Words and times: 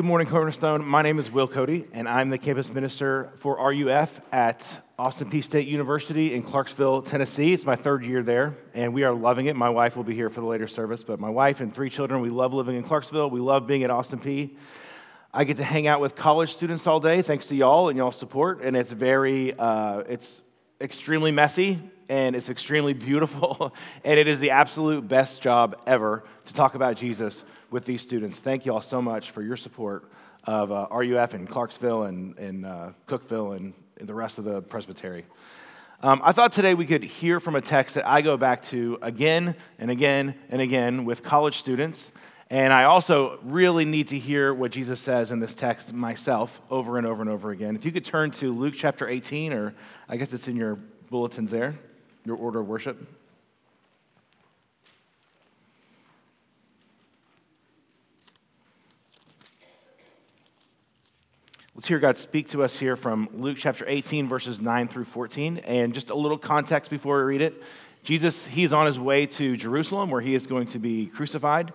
Good 0.00 0.06
morning, 0.06 0.28
Cornerstone. 0.28 0.82
My 0.86 1.02
name 1.02 1.18
is 1.18 1.30
Will 1.30 1.46
Cody, 1.46 1.86
and 1.92 2.08
I'm 2.08 2.30
the 2.30 2.38
campus 2.38 2.72
minister 2.72 3.34
for 3.36 3.58
RUF 3.58 4.18
at 4.32 4.66
Austin 4.98 5.30
Peay 5.30 5.44
State 5.44 5.68
University 5.68 6.32
in 6.32 6.42
Clarksville, 6.42 7.02
Tennessee. 7.02 7.52
It's 7.52 7.66
my 7.66 7.76
third 7.76 8.02
year 8.06 8.22
there, 8.22 8.56
and 8.72 8.94
we 8.94 9.04
are 9.04 9.12
loving 9.12 9.44
it. 9.44 9.56
My 9.56 9.68
wife 9.68 9.96
will 9.98 10.04
be 10.04 10.14
here 10.14 10.30
for 10.30 10.40
the 10.40 10.46
later 10.46 10.66
service, 10.66 11.04
but 11.04 11.20
my 11.20 11.28
wife 11.28 11.60
and 11.60 11.74
three 11.74 11.90
children, 11.90 12.22
we 12.22 12.30
love 12.30 12.54
living 12.54 12.76
in 12.76 12.82
Clarksville. 12.82 13.28
We 13.28 13.40
love 13.40 13.66
being 13.66 13.84
at 13.84 13.90
Austin 13.90 14.20
Peay. 14.20 14.56
I 15.34 15.44
get 15.44 15.58
to 15.58 15.64
hang 15.64 15.86
out 15.86 16.00
with 16.00 16.16
college 16.16 16.54
students 16.54 16.86
all 16.86 17.00
day, 17.00 17.20
thanks 17.20 17.48
to 17.48 17.54
y'all 17.54 17.90
and 17.90 17.98
y'all's 17.98 18.16
support, 18.16 18.62
and 18.62 18.74
it's 18.78 18.90
very, 18.90 19.52
uh, 19.52 19.98
it's 20.08 20.40
extremely 20.80 21.30
messy 21.30 21.78
and 22.08 22.34
it's 22.34 22.48
extremely 22.48 22.94
beautiful, 22.94 23.74
and 24.04 24.18
it 24.18 24.28
is 24.28 24.40
the 24.40 24.52
absolute 24.52 25.06
best 25.06 25.42
job 25.42 25.78
ever 25.86 26.24
to 26.46 26.54
talk 26.54 26.74
about 26.74 26.96
Jesus 26.96 27.44
with 27.70 27.84
these 27.84 28.02
students. 28.02 28.38
Thank 28.38 28.66
you 28.66 28.72
all 28.72 28.80
so 28.80 29.00
much 29.00 29.30
for 29.30 29.42
your 29.42 29.56
support 29.56 30.10
of 30.44 30.72
uh, 30.72 30.86
RUF 30.90 31.34
in 31.34 31.46
Clarksville 31.46 32.04
and, 32.04 32.36
and 32.38 32.66
uh, 32.66 32.90
Cookeville 33.06 33.56
and, 33.56 33.74
and, 33.98 34.08
the 34.08 34.14
rest 34.14 34.38
of 34.38 34.44
the 34.44 34.62
presbytery. 34.62 35.26
Um, 36.02 36.22
I 36.24 36.32
thought 36.32 36.52
today 36.52 36.74
we 36.74 36.86
could 36.86 37.04
hear 37.04 37.40
from 37.40 37.56
a 37.56 37.60
text 37.60 37.94
that 37.94 38.06
I 38.08 38.22
go 38.22 38.36
back 38.36 38.62
to 38.64 38.98
again 39.02 39.54
and 39.78 39.90
again 39.90 40.34
and 40.48 40.62
again 40.62 41.04
with 41.04 41.22
college 41.22 41.58
students. 41.58 42.10
And 42.48 42.72
I 42.72 42.84
also 42.84 43.38
really 43.44 43.84
need 43.84 44.08
to 44.08 44.18
hear 44.18 44.52
what 44.52 44.72
Jesus 44.72 45.00
says 45.00 45.30
in 45.30 45.38
this 45.38 45.54
text 45.54 45.92
myself 45.92 46.60
over 46.70 46.98
and 46.98 47.06
over 47.06 47.20
and 47.20 47.30
over 47.30 47.50
again. 47.50 47.76
If 47.76 47.84
you 47.84 47.92
could 47.92 48.04
turn 48.04 48.30
to 48.32 48.52
Luke 48.52 48.74
chapter 48.76 49.08
18, 49.08 49.52
or 49.52 49.74
I 50.08 50.16
guess 50.16 50.32
it's 50.32 50.48
in 50.48 50.56
your 50.56 50.78
bulletins 51.10 51.50
there, 51.50 51.74
your 52.24 52.36
order 52.36 52.60
of 52.60 52.66
worship. 52.66 53.19
Let's 61.76 61.86
hear 61.86 62.00
God 62.00 62.18
speak 62.18 62.48
to 62.48 62.64
us 62.64 62.78
here 62.78 62.96
from 62.96 63.28
Luke 63.32 63.56
chapter 63.56 63.84
18, 63.88 64.28
verses 64.28 64.60
9 64.60 64.88
through 64.88 65.04
14. 65.04 65.58
And 65.58 65.94
just 65.94 66.10
a 66.10 66.14
little 66.14 66.36
context 66.36 66.90
before 66.90 67.18
we 67.18 67.22
read 67.22 67.42
it. 67.42 67.62
Jesus, 68.02 68.44
he's 68.44 68.72
on 68.72 68.86
his 68.86 68.98
way 68.98 69.26
to 69.26 69.56
Jerusalem 69.56 70.10
where 70.10 70.20
he 70.20 70.34
is 70.34 70.48
going 70.48 70.66
to 70.68 70.80
be 70.80 71.06
crucified. 71.06 71.72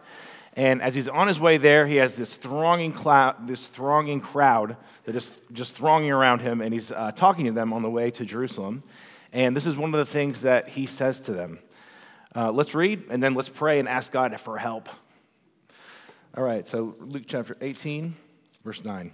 And 0.53 0.81
as 0.81 0.95
he's 0.95 1.07
on 1.07 1.29
his 1.29 1.39
way 1.39 1.55
there, 1.55 1.88
he 1.88 1.95
has 1.95 2.16
this 2.16 2.35
thronging, 2.35 2.91
cloud, 2.91 3.47
this 3.47 3.67
thronging 3.67 4.19
crowd 4.19 4.75
that 5.05 5.16
is 5.16 5.33
just 5.53 5.77
thronging 5.77 6.11
around 6.11 6.41
him, 6.41 6.61
and 6.61 6.73
he's 6.73 6.91
uh, 6.91 7.13
talking 7.13 7.45
to 7.45 7.53
them 7.53 7.71
on 7.71 7.81
the 7.81 7.89
way 7.89 8.11
to 8.11 8.25
Jerusalem. 8.25 8.83
And 9.31 9.55
this 9.55 9.66
is 9.66 9.77
one 9.77 9.93
of 9.93 9.97
the 9.97 10.11
things 10.11 10.41
that 10.41 10.67
he 10.69 10.88
says 10.88 11.21
to 11.21 11.31
them. 11.31 11.59
Uh, 12.35 12.51
let's 12.51 12.75
read, 12.75 13.05
and 13.09 13.23
then 13.23 13.33
let's 13.33 13.49
pray 13.49 13.79
and 13.79 13.88
ask 13.88 14.11
God 14.11 14.38
for 14.41 14.57
help. 14.57 14.89
All 16.38 16.43
right, 16.43 16.67
so 16.67 16.95
Luke 16.99 17.23
chapter 17.27 17.55
18, 17.61 18.13
verse 18.63 18.83
9. 18.83 19.11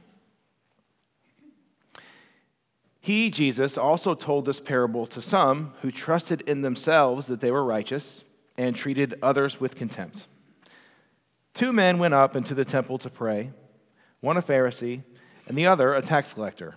He, 3.02 3.32
Jesus, 3.32 3.80
also 3.80 4.14
told 4.14 4.46
this 4.46 4.62
parable 4.62 5.08
to 5.08 5.22
some 5.22 5.74
who 5.82 5.92
trusted 5.92 6.42
in 6.42 6.62
themselves 6.62 7.26
that 7.28 7.42
they 7.42 7.50
were 7.50 7.64
righteous 7.64 8.24
and 8.58 8.76
treated 8.76 9.16
others 9.24 9.60
with 9.60 9.76
contempt. 9.76 10.28
Two 11.56 11.74
men 11.74 11.98
went 11.98 12.14
up 12.14 12.36
into 12.36 12.54
the 12.54 12.64
temple 12.64 13.00
to 13.00 13.10
pray, 13.10 13.52
one 14.22 14.38
a 14.38 14.42
Pharisee 14.42 15.02
and 15.48 15.58
the 15.58 15.66
other 15.66 15.96
a 15.96 16.02
tax 16.04 16.34
collector. 16.34 16.76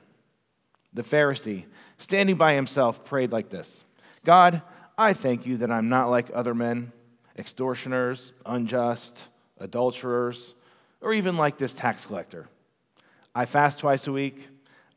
The 0.94 1.02
Pharisee, 1.02 1.64
standing 1.98 2.36
by 2.36 2.54
himself, 2.54 3.04
prayed 3.04 3.30
like 3.30 3.50
this 3.50 3.84
God, 4.24 4.62
I 4.96 5.12
thank 5.12 5.44
you 5.44 5.58
that 5.58 5.70
I'm 5.70 5.90
not 5.90 6.08
like 6.08 6.30
other 6.32 6.54
men, 6.54 6.92
extortioners, 7.36 8.32
unjust, 8.46 9.28
adulterers, 9.58 10.54
or 11.02 11.12
even 11.12 11.36
like 11.36 11.58
this 11.58 11.74
tax 11.74 12.06
collector. 12.06 12.48
I 13.34 13.44
fast 13.44 13.80
twice 13.80 14.06
a 14.06 14.12
week. 14.12 14.48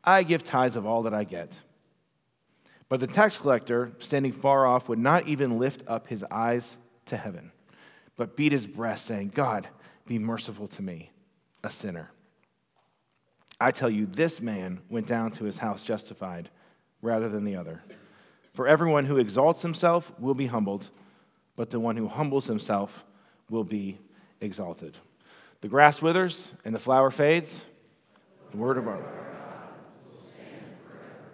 I 0.04 0.22
give 0.22 0.44
tithes 0.44 0.76
of 0.76 0.86
all 0.86 1.02
that 1.02 1.14
I 1.14 1.24
get. 1.24 1.52
But 2.88 3.00
the 3.00 3.06
tax 3.06 3.36
collector, 3.36 3.92
standing 3.98 4.32
far 4.32 4.66
off, 4.66 4.88
would 4.88 4.98
not 4.98 5.28
even 5.28 5.58
lift 5.58 5.82
up 5.86 6.08
his 6.08 6.24
eyes 6.30 6.78
to 7.06 7.16
heaven, 7.16 7.52
but 8.16 8.36
beat 8.36 8.52
his 8.52 8.66
breast, 8.66 9.04
saying, 9.04 9.32
God, 9.34 9.68
be 10.06 10.18
merciful 10.18 10.68
to 10.68 10.82
me, 10.82 11.10
a 11.62 11.70
sinner. 11.70 12.10
I 13.60 13.72
tell 13.72 13.90
you, 13.90 14.06
this 14.06 14.40
man 14.40 14.80
went 14.88 15.06
down 15.06 15.32
to 15.32 15.44
his 15.44 15.58
house 15.58 15.82
justified 15.82 16.48
rather 17.02 17.28
than 17.28 17.44
the 17.44 17.56
other. 17.56 17.82
For 18.54 18.66
everyone 18.66 19.04
who 19.04 19.18
exalts 19.18 19.62
himself 19.62 20.12
will 20.18 20.34
be 20.34 20.46
humbled, 20.46 20.88
but 21.56 21.70
the 21.70 21.80
one 21.80 21.96
who 21.96 22.08
humbles 22.08 22.46
himself 22.46 23.04
will 23.50 23.64
be 23.64 23.98
exalted. 24.40 24.96
The 25.60 25.68
grass 25.68 26.00
withers 26.00 26.54
and 26.64 26.74
the 26.74 26.78
flower 26.78 27.10
fades. 27.10 27.64
The 28.52 28.56
word 28.56 28.78
of 28.78 28.88
our 28.88 29.02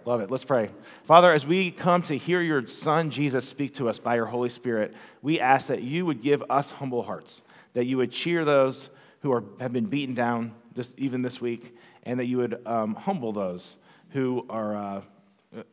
Love 0.05 0.21
it. 0.21 0.29
Let's 0.29 0.43
pray. 0.43 0.69
Father, 1.05 1.33
as 1.33 1.47
we 1.47 1.71
come 1.71 2.03
to 2.03 2.15
hear 2.15 2.39
your 2.39 2.67
Son, 2.67 3.09
Jesus, 3.09 3.49
speak 3.49 3.73
to 3.75 3.89
us 3.89 3.97
by 3.97 4.13
your 4.15 4.27
Holy 4.27 4.49
Spirit, 4.49 4.93
we 5.23 5.39
ask 5.39 5.67
that 5.67 5.81
you 5.81 6.05
would 6.05 6.21
give 6.21 6.43
us 6.47 6.69
humble 6.69 7.01
hearts, 7.01 7.41
that 7.73 7.85
you 7.85 7.97
would 7.97 8.11
cheer 8.11 8.45
those 8.45 8.91
who 9.21 9.31
are, 9.31 9.43
have 9.59 9.73
been 9.73 9.87
beaten 9.87 10.13
down 10.13 10.53
this, 10.75 10.93
even 10.97 11.23
this 11.23 11.41
week, 11.41 11.75
and 12.03 12.19
that 12.19 12.25
you 12.25 12.37
would 12.37 12.61
um, 12.67 12.93
humble 12.93 13.33
those 13.33 13.77
who 14.11 14.45
are, 14.47 14.75
uh, 14.75 15.01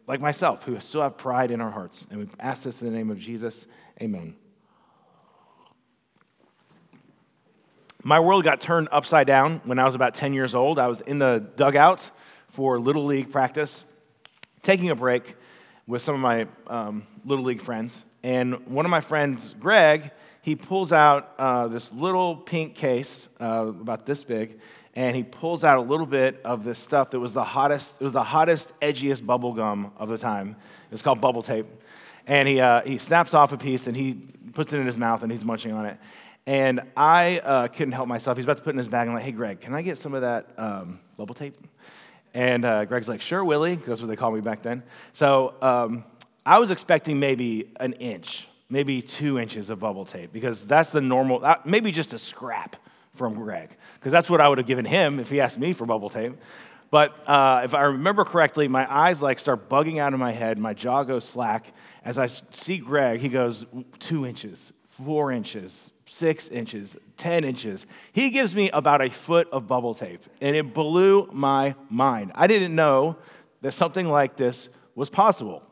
like 0.06 0.22
myself, 0.22 0.62
who 0.62 0.80
still 0.80 1.02
have 1.02 1.18
pride 1.18 1.50
in 1.50 1.60
our 1.60 1.70
hearts. 1.70 2.06
And 2.10 2.20
we 2.20 2.28
ask 2.40 2.62
this 2.62 2.80
in 2.80 2.90
the 2.90 2.96
name 2.96 3.10
of 3.10 3.18
Jesus. 3.18 3.66
Amen. 4.00 4.34
My 8.02 8.18
world 8.18 8.44
got 8.44 8.62
turned 8.62 8.88
upside 8.90 9.26
down 9.26 9.60
when 9.64 9.78
I 9.78 9.84
was 9.84 9.94
about 9.94 10.14
10 10.14 10.32
years 10.32 10.54
old. 10.54 10.78
I 10.78 10.86
was 10.86 11.02
in 11.02 11.18
the 11.18 11.46
dugout 11.56 12.10
for 12.48 12.80
Little 12.80 13.04
League 13.04 13.30
practice 13.30 13.84
taking 14.62 14.90
a 14.90 14.94
break 14.94 15.34
with 15.86 16.02
some 16.02 16.14
of 16.14 16.20
my 16.20 16.46
um, 16.68 17.02
Little 17.24 17.44
League 17.44 17.62
friends. 17.62 18.04
And 18.22 18.66
one 18.66 18.84
of 18.84 18.90
my 18.90 19.00
friends, 19.00 19.54
Greg, 19.58 20.12
he 20.40 20.56
pulls 20.56 20.92
out 20.92 21.34
uh, 21.38 21.68
this 21.68 21.92
little 21.92 22.36
pink 22.36 22.74
case 22.74 23.28
uh, 23.40 23.66
about 23.68 24.06
this 24.06 24.24
big, 24.24 24.58
and 24.94 25.16
he 25.16 25.22
pulls 25.24 25.64
out 25.64 25.78
a 25.78 25.80
little 25.80 26.06
bit 26.06 26.40
of 26.44 26.64
this 26.64 26.78
stuff 26.78 27.10
that 27.10 27.20
was 27.20 27.32
the 27.32 27.44
hottest, 27.44 27.94
it 28.00 28.04
was 28.04 28.12
the 28.12 28.22
hottest, 28.22 28.72
edgiest 28.80 29.24
bubble 29.24 29.52
gum 29.52 29.92
of 29.96 30.08
the 30.08 30.18
time. 30.18 30.56
It's 30.90 31.02
called 31.02 31.20
bubble 31.20 31.42
tape. 31.42 31.66
And 32.26 32.48
he, 32.48 32.60
uh, 32.60 32.82
he 32.82 32.98
snaps 32.98 33.34
off 33.34 33.52
a 33.52 33.56
piece 33.56 33.86
and 33.86 33.96
he 33.96 34.14
puts 34.52 34.72
it 34.72 34.78
in 34.78 34.86
his 34.86 34.96
mouth 34.96 35.22
and 35.22 35.32
he's 35.32 35.44
munching 35.44 35.72
on 35.72 35.86
it. 35.86 35.98
And 36.46 36.82
I 36.96 37.38
uh, 37.38 37.68
couldn't 37.68 37.92
help 37.92 38.08
myself. 38.08 38.36
He's 38.36 38.44
about 38.44 38.58
to 38.58 38.62
put 38.62 38.70
it 38.70 38.74
in 38.74 38.78
his 38.78 38.88
bag. 38.88 39.08
I'm 39.08 39.14
like, 39.14 39.24
hey, 39.24 39.32
Greg, 39.32 39.60
can 39.60 39.74
I 39.74 39.82
get 39.82 39.98
some 39.98 40.14
of 40.14 40.20
that 40.20 40.50
um, 40.56 41.00
bubble 41.16 41.34
tape? 41.34 41.56
And 42.34 42.64
uh, 42.64 42.84
Greg's 42.86 43.08
like, 43.08 43.20
sure, 43.20 43.44
Willie, 43.44 43.74
that's 43.74 44.00
what 44.00 44.08
they 44.08 44.16
called 44.16 44.34
me 44.34 44.40
back 44.40 44.62
then. 44.62 44.82
So 45.12 45.54
um, 45.60 46.04
I 46.46 46.58
was 46.58 46.70
expecting 46.70 47.20
maybe 47.20 47.70
an 47.78 47.92
inch, 47.94 48.48
maybe 48.70 49.02
two 49.02 49.38
inches 49.38 49.70
of 49.70 49.80
bubble 49.80 50.04
tape, 50.04 50.32
because 50.32 50.64
that's 50.66 50.90
the 50.90 51.00
normal, 51.00 51.44
uh, 51.44 51.56
maybe 51.64 51.92
just 51.92 52.14
a 52.14 52.18
scrap 52.18 52.76
from 53.14 53.34
Greg, 53.34 53.76
because 53.94 54.12
that's 54.12 54.30
what 54.30 54.40
I 54.40 54.48
would 54.48 54.58
have 54.58 54.66
given 54.66 54.86
him 54.86 55.20
if 55.20 55.28
he 55.28 55.40
asked 55.40 55.58
me 55.58 55.74
for 55.74 55.84
bubble 55.84 56.08
tape. 56.08 56.34
But 56.90 57.26
uh, 57.26 57.62
if 57.64 57.74
I 57.74 57.82
remember 57.82 58.24
correctly, 58.24 58.68
my 58.68 58.90
eyes 58.90 59.22
like 59.22 59.38
start 59.38 59.68
bugging 59.68 59.98
out 59.98 60.12
of 60.12 60.20
my 60.20 60.32
head, 60.32 60.58
my 60.58 60.74
jaw 60.74 61.04
goes 61.04 61.24
slack. 61.24 61.72
As 62.04 62.18
I 62.18 62.26
see 62.26 62.78
Greg, 62.78 63.20
he 63.20 63.28
goes 63.28 63.64
two 63.98 64.26
inches, 64.26 64.72
four 64.88 65.32
inches, 65.32 65.90
six 66.12 66.46
inches, 66.48 66.94
10 67.16 67.42
inches. 67.42 67.86
He 68.12 68.28
gives 68.28 68.54
me 68.54 68.68
about 68.70 69.00
a 69.00 69.08
foot 69.08 69.48
of 69.50 69.66
bubble 69.66 69.94
tape, 69.94 70.22
and 70.42 70.54
it 70.54 70.74
blew 70.74 71.26
my 71.32 71.74
mind. 71.88 72.32
I 72.34 72.46
didn't 72.46 72.74
know 72.74 73.16
that 73.62 73.72
something 73.72 74.06
like 74.06 74.36
this 74.36 74.68
was 74.94 75.08
possible. 75.08 75.62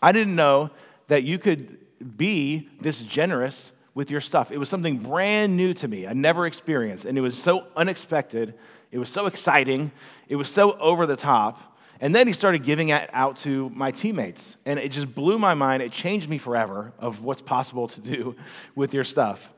I 0.00 0.12
didn't 0.12 0.34
know 0.34 0.70
that 1.08 1.22
you 1.22 1.38
could 1.38 1.76
be 2.16 2.66
this 2.80 3.02
generous 3.02 3.72
with 3.94 4.10
your 4.10 4.22
stuff. 4.22 4.50
It 4.50 4.56
was 4.56 4.70
something 4.70 4.96
brand 4.96 5.54
new 5.54 5.74
to 5.74 5.86
me, 5.86 6.06
I 6.06 6.14
never 6.14 6.46
experienced, 6.46 7.04
and 7.04 7.18
it 7.18 7.20
was 7.20 7.36
so 7.36 7.66
unexpected. 7.76 8.54
It 8.90 8.98
was 8.98 9.10
so 9.10 9.26
exciting. 9.26 9.92
It 10.30 10.36
was 10.36 10.48
so 10.48 10.78
over 10.78 11.04
the 11.04 11.16
top. 11.16 11.67
And 12.00 12.14
then 12.14 12.26
he 12.26 12.32
started 12.32 12.62
giving 12.62 12.90
it 12.90 13.10
out 13.12 13.36
to 13.38 13.70
my 13.70 13.90
teammates. 13.90 14.56
And 14.64 14.78
it 14.78 14.90
just 14.90 15.12
blew 15.14 15.38
my 15.38 15.54
mind. 15.54 15.82
It 15.82 15.92
changed 15.92 16.28
me 16.28 16.38
forever 16.38 16.92
of 16.98 17.24
what's 17.24 17.42
possible 17.42 17.88
to 17.88 18.00
do 18.00 18.36
with 18.74 18.94
your 18.94 19.04
stuff. 19.04 19.50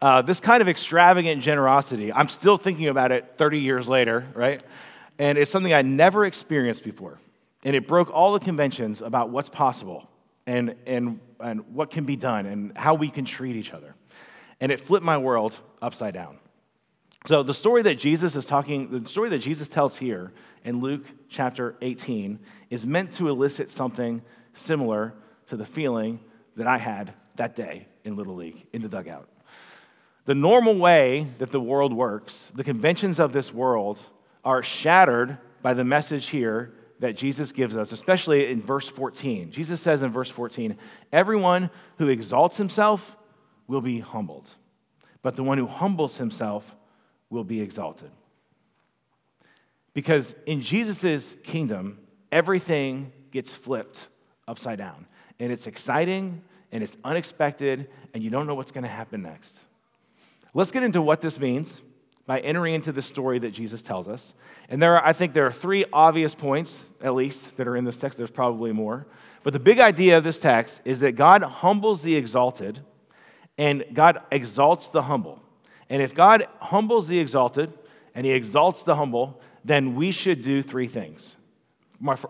Uh, 0.00 0.22
this 0.22 0.40
kind 0.40 0.62
of 0.62 0.68
extravagant 0.68 1.42
generosity, 1.42 2.12
I'm 2.12 2.28
still 2.28 2.56
thinking 2.56 2.88
about 2.88 3.12
it 3.12 3.34
30 3.36 3.58
years 3.58 3.88
later, 3.88 4.26
right? 4.34 4.62
And 5.18 5.36
it's 5.36 5.50
something 5.50 5.74
I 5.74 5.82
never 5.82 6.24
experienced 6.24 6.84
before. 6.84 7.18
And 7.64 7.76
it 7.76 7.86
broke 7.86 8.10
all 8.10 8.32
the 8.32 8.40
conventions 8.40 9.02
about 9.02 9.28
what's 9.28 9.50
possible 9.50 10.08
and, 10.46 10.74
and, 10.86 11.20
and 11.38 11.74
what 11.74 11.90
can 11.90 12.04
be 12.04 12.16
done 12.16 12.46
and 12.46 12.76
how 12.76 12.94
we 12.94 13.10
can 13.10 13.26
treat 13.26 13.56
each 13.56 13.72
other. 13.72 13.94
And 14.60 14.72
it 14.72 14.80
flipped 14.80 15.04
my 15.04 15.18
world 15.18 15.54
upside 15.82 16.14
down. 16.14 16.38
So, 17.26 17.42
the 17.42 17.52
story 17.52 17.82
that 17.82 17.96
Jesus 17.96 18.34
is 18.34 18.46
talking, 18.46 18.90
the 18.90 19.08
story 19.08 19.28
that 19.28 19.40
Jesus 19.40 19.68
tells 19.68 19.98
here 19.98 20.32
in 20.64 20.80
Luke 20.80 21.04
chapter 21.28 21.76
18 21.82 22.38
is 22.70 22.86
meant 22.86 23.12
to 23.14 23.28
elicit 23.28 23.70
something 23.70 24.22
similar 24.54 25.12
to 25.48 25.56
the 25.56 25.66
feeling 25.66 26.20
that 26.56 26.66
I 26.66 26.78
had 26.78 27.12
that 27.36 27.54
day 27.54 27.86
in 28.04 28.16
Little 28.16 28.36
League, 28.36 28.66
in 28.72 28.80
the 28.80 28.88
dugout. 28.88 29.28
The 30.24 30.34
normal 30.34 30.76
way 30.76 31.28
that 31.38 31.50
the 31.50 31.60
world 31.60 31.92
works, 31.92 32.50
the 32.54 32.64
conventions 32.64 33.18
of 33.18 33.32
this 33.32 33.52
world, 33.52 33.98
are 34.42 34.62
shattered 34.62 35.36
by 35.60 35.74
the 35.74 35.84
message 35.84 36.28
here 36.28 36.72
that 37.00 37.16
Jesus 37.16 37.52
gives 37.52 37.76
us, 37.76 37.92
especially 37.92 38.50
in 38.50 38.62
verse 38.62 38.88
14. 38.88 39.50
Jesus 39.50 39.80
says 39.80 40.02
in 40.02 40.10
verse 40.10 40.30
14, 40.30 40.76
Everyone 41.12 41.70
who 41.98 42.08
exalts 42.08 42.56
himself 42.56 43.16
will 43.66 43.80
be 43.82 44.00
humbled, 44.00 44.48
but 45.22 45.36
the 45.36 45.42
one 45.42 45.58
who 45.58 45.66
humbles 45.66 46.16
himself 46.16 46.74
will 47.30 47.44
be 47.44 47.60
exalted. 47.60 48.10
Because 49.94 50.34
in 50.46 50.60
Jesus' 50.60 51.36
kingdom, 51.42 51.98
everything 52.30 53.12
gets 53.30 53.52
flipped 53.52 54.08
upside 54.46 54.78
down. 54.78 55.06
And 55.38 55.52
it's 55.52 55.66
exciting 55.66 56.42
and 56.72 56.84
it's 56.84 56.96
unexpected, 57.02 57.88
and 58.14 58.22
you 58.22 58.30
don't 58.30 58.46
know 58.46 58.54
what's 58.54 58.70
going 58.70 58.84
to 58.84 58.90
happen 58.90 59.22
next. 59.22 59.58
Let's 60.54 60.70
get 60.70 60.82
into 60.82 61.02
what 61.02 61.20
this 61.20 61.38
means 61.38 61.80
by 62.26 62.38
entering 62.40 62.74
into 62.74 62.92
the 62.92 63.02
story 63.02 63.40
that 63.40 63.50
Jesus 63.50 63.82
tells 63.82 64.06
us. 64.06 64.34
And 64.68 64.80
there 64.80 64.96
are, 64.96 65.04
I 65.04 65.12
think 65.12 65.32
there 65.32 65.46
are 65.46 65.52
three 65.52 65.84
obvious 65.92 66.32
points, 66.34 66.84
at 67.00 67.14
least, 67.14 67.56
that 67.56 67.66
are 67.66 67.76
in 67.76 67.84
this 67.84 67.96
text. 67.96 68.18
There's 68.18 68.30
probably 68.30 68.70
more. 68.70 69.06
But 69.42 69.52
the 69.52 69.58
big 69.58 69.80
idea 69.80 70.16
of 70.16 70.22
this 70.22 70.38
text 70.38 70.80
is 70.84 71.00
that 71.00 71.12
God 71.12 71.42
humbles 71.42 72.02
the 72.02 72.14
exalted 72.14 72.80
and 73.58 73.84
God 73.92 74.20
exalts 74.30 74.90
the 74.90 75.02
humble. 75.02 75.42
And 75.90 76.00
if 76.00 76.14
God 76.14 76.46
humbles 76.60 77.08
the 77.08 77.18
exalted 77.18 77.72
and 78.14 78.24
he 78.24 78.32
exalts 78.32 78.84
the 78.84 78.94
humble, 78.94 79.40
then 79.64 79.96
we 79.96 80.12
should 80.12 80.42
do 80.42 80.62
three 80.62 80.86
things. 80.86 81.36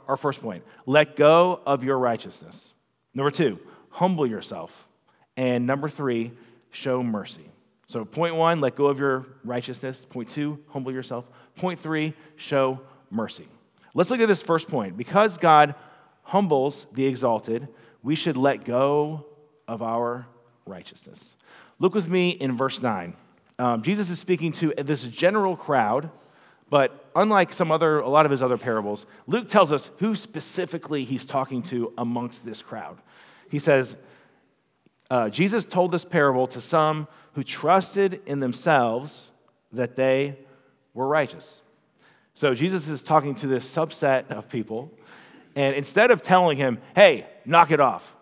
Our 0.08 0.16
first 0.16 0.42
point 0.42 0.64
let 0.86 1.14
go 1.14 1.60
of 1.64 1.84
your 1.84 1.98
righteousness. 1.98 2.74
Number 3.14 3.30
two, 3.30 3.60
humble 3.90 4.26
yourself. 4.26 4.88
And 5.36 5.66
number 5.66 5.88
three, 5.88 6.32
show 6.70 7.02
mercy. 7.02 7.48
So, 7.86 8.04
point 8.04 8.34
one, 8.34 8.60
let 8.60 8.76
go 8.76 8.86
of 8.86 8.98
your 8.98 9.26
righteousness. 9.44 10.04
Point 10.04 10.30
two, 10.30 10.58
humble 10.68 10.92
yourself. 10.92 11.24
Point 11.56 11.78
three, 11.78 12.14
show 12.36 12.80
mercy. 13.10 13.48
Let's 13.94 14.10
look 14.10 14.20
at 14.20 14.28
this 14.28 14.42
first 14.42 14.68
point. 14.68 14.96
Because 14.96 15.36
God 15.36 15.74
humbles 16.22 16.86
the 16.92 17.06
exalted, 17.06 17.68
we 18.02 18.14
should 18.14 18.36
let 18.36 18.64
go 18.64 19.26
of 19.66 19.82
our 19.82 20.26
righteousness. 20.66 21.36
Look 21.78 21.94
with 21.94 22.08
me 22.08 22.30
in 22.30 22.56
verse 22.56 22.80
9. 22.80 23.16
Um, 23.60 23.82
Jesus 23.82 24.08
is 24.08 24.18
speaking 24.18 24.52
to 24.52 24.72
this 24.78 25.04
general 25.04 25.54
crowd, 25.54 26.08
but 26.70 27.10
unlike 27.14 27.52
some 27.52 27.70
other, 27.70 27.98
a 27.98 28.08
lot 28.08 28.24
of 28.24 28.30
his 28.30 28.42
other 28.42 28.56
parables, 28.56 29.04
Luke 29.26 29.48
tells 29.48 29.70
us 29.70 29.90
who 29.98 30.14
specifically 30.14 31.04
he's 31.04 31.26
talking 31.26 31.62
to 31.64 31.92
amongst 31.98 32.46
this 32.46 32.62
crowd. 32.62 33.02
He 33.50 33.58
says, 33.58 33.98
uh, 35.10 35.28
Jesus 35.28 35.66
told 35.66 35.92
this 35.92 36.06
parable 36.06 36.46
to 36.46 36.60
some 36.62 37.06
who 37.34 37.44
trusted 37.44 38.22
in 38.24 38.40
themselves 38.40 39.30
that 39.72 39.94
they 39.94 40.38
were 40.94 41.06
righteous. 41.06 41.60
So 42.32 42.54
Jesus 42.54 42.88
is 42.88 43.02
talking 43.02 43.34
to 43.34 43.46
this 43.46 43.70
subset 43.70 44.30
of 44.30 44.48
people, 44.48 44.90
and 45.54 45.76
instead 45.76 46.10
of 46.10 46.22
telling 46.22 46.56
him, 46.56 46.78
hey, 46.94 47.26
knock 47.44 47.72
it 47.72 47.80
off, 47.80 48.16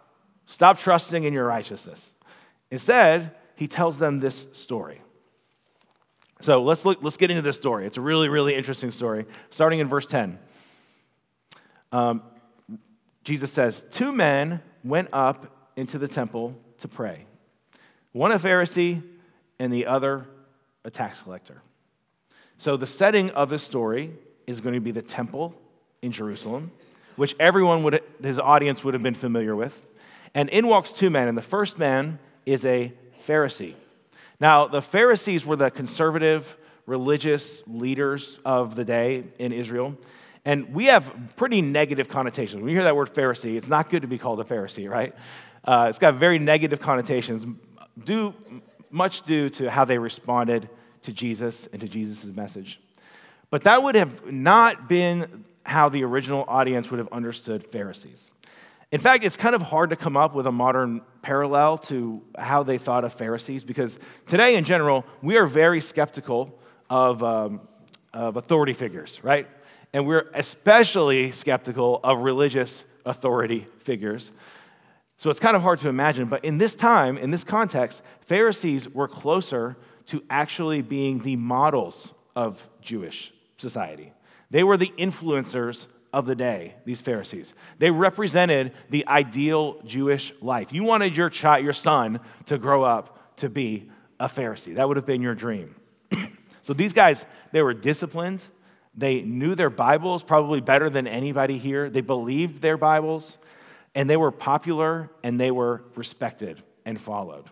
stop 0.47 0.81
trusting 0.81 1.23
in 1.23 1.33
your 1.33 1.47
righteousness, 1.47 2.17
instead, 2.73 3.37
he 3.55 3.69
tells 3.69 4.01
them 4.01 4.19
this 4.19 4.49
story. 4.51 5.01
So 6.41 6.63
let's 6.63 6.85
look, 6.85 6.99
let's 7.03 7.17
get 7.17 7.31
into 7.31 7.43
this 7.43 7.57
story. 7.57 7.87
It's 7.87 7.97
a 7.97 8.01
really, 8.01 8.29
really 8.29 8.55
interesting 8.55 8.91
story. 8.91 9.27
Starting 9.51 9.81
in 9.81 9.89
verse 9.89 10.07
10. 10.07 10.39
Um, 11.91 12.23
Jesus 13.25 13.53
says, 13.53 13.85
Two 13.91 14.13
men 14.13 14.63
went 14.85 15.09
up 15.13 15.73
into 15.77 15.99
the 15.99 16.09
temple 16.09 16.55
to 16.79 16.89
pray. 16.89 17.27
One 18.13 18.33
a 18.33 18.39
Pharisee 18.39 19.03
and 19.59 19.73
the 19.73 19.87
other 19.87 20.27
a 20.85 20.91
tax 20.91 21.23
collector. 21.23 21.63
So 22.57 22.77
the 22.77 22.87
setting 22.87 23.31
of 23.31 23.51
this 23.51 23.63
story 23.63 24.13
is 24.47 24.61
going 24.61 24.75
to 24.75 24.81
be 24.81 24.91
the 24.91 25.03
temple 25.03 25.55
in 26.03 26.13
Jerusalem, 26.13 26.71
which 27.17 27.35
everyone 27.39 27.83
would 27.83 28.03
his 28.23 28.39
audience 28.39 28.83
would 28.85 28.95
have 28.95 29.03
been 29.03 29.15
familiar 29.15 29.55
with. 29.55 29.79
And 30.35 30.49
in 30.49 30.67
walks 30.67 30.93
two 30.93 31.11
men, 31.11 31.29
and 31.29 31.37
the 31.37 31.43
first 31.43 31.79
man 31.79 32.19
is 32.47 32.65
a 32.65 32.93
Pharisee. 33.27 33.75
Now, 34.41 34.69
the 34.69 34.83
Pharisees 34.83 35.45
were 35.45 35.57
the 35.57 35.71
conservative 35.71 36.57
religious 36.87 37.63
leaders 37.67 38.39
of 38.45 38.75
the 38.75 38.85
day 38.85 39.25
in 39.39 39.53
Israel. 39.53 39.97
And 40.45 40.73
we 40.75 40.87
have 40.87 41.13
pretty 41.37 41.61
negative 41.61 42.09
connotations. 42.09 42.63
When 42.63 42.71
you 42.71 42.77
hear 42.77 42.85
that 42.85 42.97
word 42.97 43.13
Pharisee, 43.13 43.57
it's 43.57 43.69
not 43.69 43.91
good 43.91 44.03
to 44.03 44.09
be 44.09 44.17
called 44.17 44.41
a 44.41 44.45
Pharisee, 44.45 44.89
right? 44.89 45.15
Uh, 45.65 45.87
it's 45.89 45.99
got 45.99 46.15
very 46.15 46.39
negative 46.39 46.81
connotations, 46.81 47.45
due, 48.05 48.35
much 48.91 49.23
due 49.23 49.51
to 49.51 49.71
how 49.71 49.85
they 49.85 49.99
responded 49.99 50.71
to 51.03 51.13
Jesus 51.13 51.69
and 51.73 51.81
to 51.83 51.89
Jesus' 51.89 52.25
message. 52.25 52.81
But 53.51 53.65
that 53.65 53.83
would 53.83 53.95
have 53.95 54.33
not 54.33 54.89
been 54.89 55.45
how 55.65 55.89
the 55.89 56.05
original 56.05 56.45
audience 56.49 56.91
would 56.91 56.99
have 56.99 57.13
understood 57.13 57.67
Pharisees. 57.67 58.31
In 58.91 59.01
fact, 59.01 59.23
it's 59.23 59.37
kind 59.37 59.55
of 59.55 59.61
hard 59.61 59.91
to 59.91 59.97
come 59.97 60.17
up 60.17 60.35
with 60.35 60.47
a 60.47 60.53
modern 60.53 61.03
parallel 61.21 61.77
to 61.77 62.23
how 62.39 62.63
they 62.63 62.79
thought 62.79 63.05
of 63.05 63.13
Pharisees 63.13 63.63
because 63.63 63.99
today, 64.27 64.55
in 64.55 64.65
general, 64.65 65.05
we 65.21 65.37
are 65.37 65.45
very 65.45 65.83
skeptical 65.83 66.59
of, 66.89 67.23
um, 67.23 67.61
of 68.15 68.37
authority 68.37 68.73
figures, 68.73 69.21
right? 69.23 69.47
And 69.93 70.07
we're 70.07 70.31
especially 70.33 71.33
skeptical 71.33 72.01
of 72.03 72.21
religious 72.21 72.85
authority 73.05 73.67
figures. 73.81 74.33
So 75.19 75.29
it's 75.29 75.41
kind 75.41 75.57
of 75.57 75.63
hard 75.63 75.81
to 75.81 75.91
imagine, 75.91 76.29
but 76.29 76.45
in 76.45 76.57
this 76.57 76.75
time, 76.75 77.19
in 77.19 77.31
this 77.31 77.45
context, 77.45 78.03
Pharisees 78.23 78.89
were 78.89 79.09
closer 79.09 79.77
to 80.07 80.23
actually 80.31 80.81
being 80.81 81.19
the 81.19 81.37
models 81.37 82.15
of 82.35 82.67
Jewish 82.81 83.35
society. 83.59 84.13
They 84.51 84.63
were 84.63 84.79
the 84.79 84.93
influencers 84.97 85.89
of 86.13 86.27
the 86.27 86.35
day, 86.35 86.75
these 86.85 87.01
Pharisees. 87.01 87.55
They 87.79 87.91
represented 87.91 88.73
the 88.91 89.07
ideal 89.07 89.81
Jewish 89.85 90.33
life. 90.41 90.73
You 90.73 90.85
wanted 90.85 91.17
your 91.17 91.31
child, 91.31 91.65
your 91.65 91.73
son 91.73 92.21
to 92.47 92.59
grow 92.59 92.83
up 92.83 93.37
to 93.39 93.49
be 93.49 93.91
a 94.19 94.27
Pharisee. 94.27 94.75
That 94.77 94.89
would 94.89 94.97
have 94.97 95.07
been 95.07 95.23
your 95.23 95.35
dream. 95.35 95.75
so 96.63 96.73
these 96.73 96.93
guys, 96.93 97.25
they 97.53 97.63
were 97.63 97.75
disciplined. 97.75 98.43
They 98.95 99.23
knew 99.23 99.55
their 99.55 99.71
Bibles 99.71 100.23
probably 100.23 100.61
better 100.61 100.91
than 100.91 101.07
anybody 101.07 101.59
here. 101.59 101.89
They 101.89 102.01
believed 102.01 102.61
their 102.61 102.77
Bibles 102.77 103.39
and 103.95 104.09
they 104.09 104.17
were 104.17 104.31
popular 104.31 105.11
and 105.23 105.41
they 105.41 105.51
were 105.51 105.85
respected 105.95 106.63
and 106.85 107.01
followed. 107.01 107.45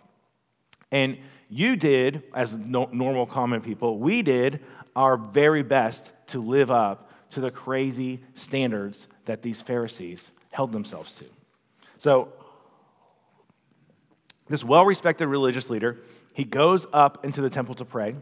And 0.90 1.18
you 1.48 1.76
did, 1.76 2.24
as 2.34 2.56
no, 2.56 2.88
normal 2.92 3.26
common 3.26 3.60
people, 3.60 3.98
we 3.98 4.22
did 4.22 4.60
our 4.94 5.16
very 5.16 5.62
best 5.62 6.10
to 6.28 6.40
live 6.40 6.70
up 6.70 7.05
to 7.30 7.40
the 7.40 7.50
crazy 7.50 8.20
standards 8.34 9.08
that 9.24 9.42
these 9.42 9.60
Pharisees 9.60 10.32
held 10.50 10.72
themselves 10.72 11.14
to. 11.16 11.24
So, 11.98 12.32
this 14.48 14.62
well 14.62 14.84
respected 14.84 15.26
religious 15.26 15.68
leader, 15.68 15.98
he 16.32 16.44
goes 16.44 16.86
up 16.92 17.24
into 17.24 17.40
the 17.40 17.50
temple 17.50 17.74
to 17.76 17.84
pray. 17.84 18.14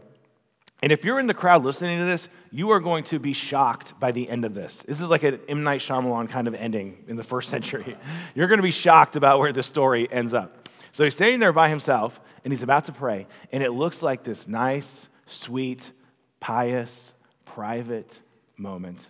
And 0.81 0.91
if 0.91 1.05
you're 1.05 1.19
in 1.19 1.27
the 1.27 1.33
crowd 1.33 1.63
listening 1.63 1.99
to 1.99 2.05
this, 2.05 2.27
you 2.51 2.71
are 2.71 2.79
going 2.79 3.05
to 3.05 3.19
be 3.19 3.33
shocked 3.33 3.99
by 3.99 4.11
the 4.11 4.29
end 4.29 4.43
of 4.43 4.53
this. 4.53 4.83
This 4.87 5.01
is 5.01 5.07
like 5.07 5.23
an 5.23 5.39
M. 5.47 5.63
Night 5.63 5.79
Shyamalan 5.81 6.29
kind 6.29 6.47
of 6.47 6.53
ending 6.53 7.05
in 7.07 7.15
the 7.15 7.23
first 7.23 7.49
century. 7.55 7.97
You're 8.33 8.47
going 8.47 8.59
to 8.59 8.63
be 8.63 8.71
shocked 8.71 9.15
about 9.15 9.39
where 9.39 9.53
this 9.53 9.67
story 9.67 10.11
ends 10.11 10.33
up. 10.33 10.69
So 10.91 11.03
he's 11.03 11.15
standing 11.15 11.39
there 11.39 11.53
by 11.53 11.69
himself, 11.69 12.21
and 12.43 12.53
he's 12.53 12.63
about 12.63 12.85
to 12.85 12.91
pray, 12.91 13.27
and 13.51 13.61
it 13.61 13.71
looks 13.71 14.01
like 14.01 14.23
this 14.23 14.47
nice, 14.47 15.09
sweet, 15.25 15.91
pious, 16.39 17.13
private 17.43 18.19
moment. 18.57 19.09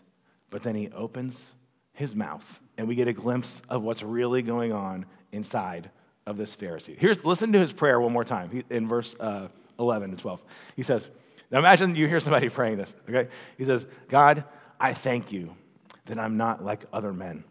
But 0.49 0.63
then 0.63 0.75
he 0.75 0.89
opens 0.91 1.53
his 1.93 2.15
mouth, 2.15 2.61
and 2.77 2.87
we 2.87 2.95
get 2.95 3.07
a 3.07 3.13
glimpse 3.13 3.61
of 3.69 3.83
what's 3.83 4.03
really 4.03 4.41
going 4.41 4.71
on 4.71 5.05
inside 5.31 5.89
of 6.25 6.37
this 6.37 6.55
Pharisee. 6.55 6.97
Here's 6.97 7.23
listen 7.23 7.51
to 7.53 7.59
his 7.59 7.71
prayer 7.71 7.99
one 7.99 8.11
more 8.11 8.23
time 8.23 8.63
in 8.69 8.87
verse 8.87 9.15
uh, 9.19 9.47
11 9.79 10.11
to 10.11 10.17
12. 10.17 10.43
He 10.75 10.83
says, 10.83 11.07
now 11.51 11.59
imagine 11.59 11.95
you 11.95 12.07
hear 12.07 12.19
somebody 12.19 12.49
praying 12.49 12.77
this, 12.77 12.93
okay? 13.09 13.29
He 13.57 13.65
says, 13.65 13.85
God, 14.07 14.43
I 14.79 14.93
thank 14.93 15.31
you 15.31 15.55
that 16.05 16.19
I'm 16.19 16.37
not 16.37 16.63
like 16.63 16.85
other 16.91 17.13
men, 17.13 17.43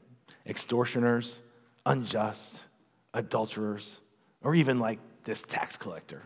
extortioners, 0.47 1.41
unjust, 1.87 2.65
adulterers, 3.13 4.01
or 4.43 4.55
even 4.55 4.79
like 4.79 4.99
this 5.25 5.43
tax 5.43 5.77
collector. 5.77 6.23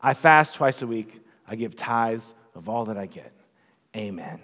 I 0.00 0.14
fast 0.14 0.56
twice 0.56 0.82
a 0.82 0.86
week. 0.86 1.20
I 1.46 1.56
give 1.56 1.76
tithes 1.76 2.34
of 2.54 2.68
all 2.68 2.86
that 2.86 2.98
I 2.98 3.06
get. 3.06 3.32
Amen. 3.96 4.40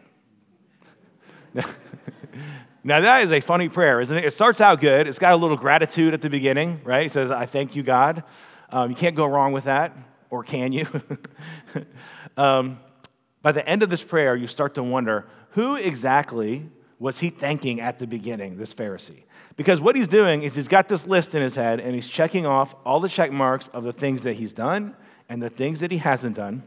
now, 2.85 3.01
that 3.01 3.23
is 3.23 3.33
a 3.33 3.41
funny 3.41 3.69
prayer, 3.69 4.01
isn't 4.01 4.17
it? 4.17 4.25
It 4.25 4.33
starts 4.33 4.61
out 4.61 4.81
good. 4.81 5.07
It's 5.07 5.19
got 5.19 5.33
a 5.33 5.37
little 5.37 5.57
gratitude 5.57 6.15
at 6.15 6.23
the 6.23 6.31
beginning, 6.31 6.81
right? 6.85 7.03
He 7.05 7.09
says, 7.09 7.31
I 7.31 7.47
thank 7.47 7.77
you, 7.77 7.83
God. 7.83 8.25
Um, 8.71 8.91
you 8.91 8.97
can't 8.97 9.15
go 9.15 9.27
wrong 9.27 9.53
with 9.53 9.65
that, 9.65 9.97
or 10.31 10.43
can 10.43 10.73
you? 10.73 10.87
Um, 12.37 12.81
by 13.43 13.53
the 13.53 13.67
end 13.69 13.83
of 13.83 13.91
this 13.91 14.03
prayer, 14.03 14.35
you 14.35 14.47
start 14.47 14.75
to 14.75 14.83
wonder 14.83 15.27
who 15.51 15.77
exactly 15.77 16.69
was 16.99 17.19
he 17.19 17.31
thanking 17.31 17.81
at 17.81 17.99
the 17.99 18.07
beginning, 18.07 18.57
this 18.57 18.75
Pharisee? 18.75 19.25
Because 19.57 19.81
what 19.81 19.95
he's 19.95 20.09
doing 20.09 20.43
is 20.43 20.55
he's 20.55 20.69
got 20.69 20.89
this 20.89 21.07
list 21.07 21.35
in 21.35 21.43
his 21.43 21.55
head 21.55 21.79
and 21.79 21.95
he's 21.95 22.09
checking 22.09 22.47
off 22.47 22.75
all 22.85 23.01
the 23.01 23.09
check 23.09 23.31
marks 23.31 23.69
of 23.69 23.85
the 23.85 23.93
things 23.93 24.23
that 24.23 24.35
he's 24.35 24.53
done 24.53 24.97
and 25.29 25.43
the 25.43 25.51
things 25.51 25.81
that 25.81 25.91
he 25.91 25.99
hasn't 25.99 26.37
done. 26.37 26.63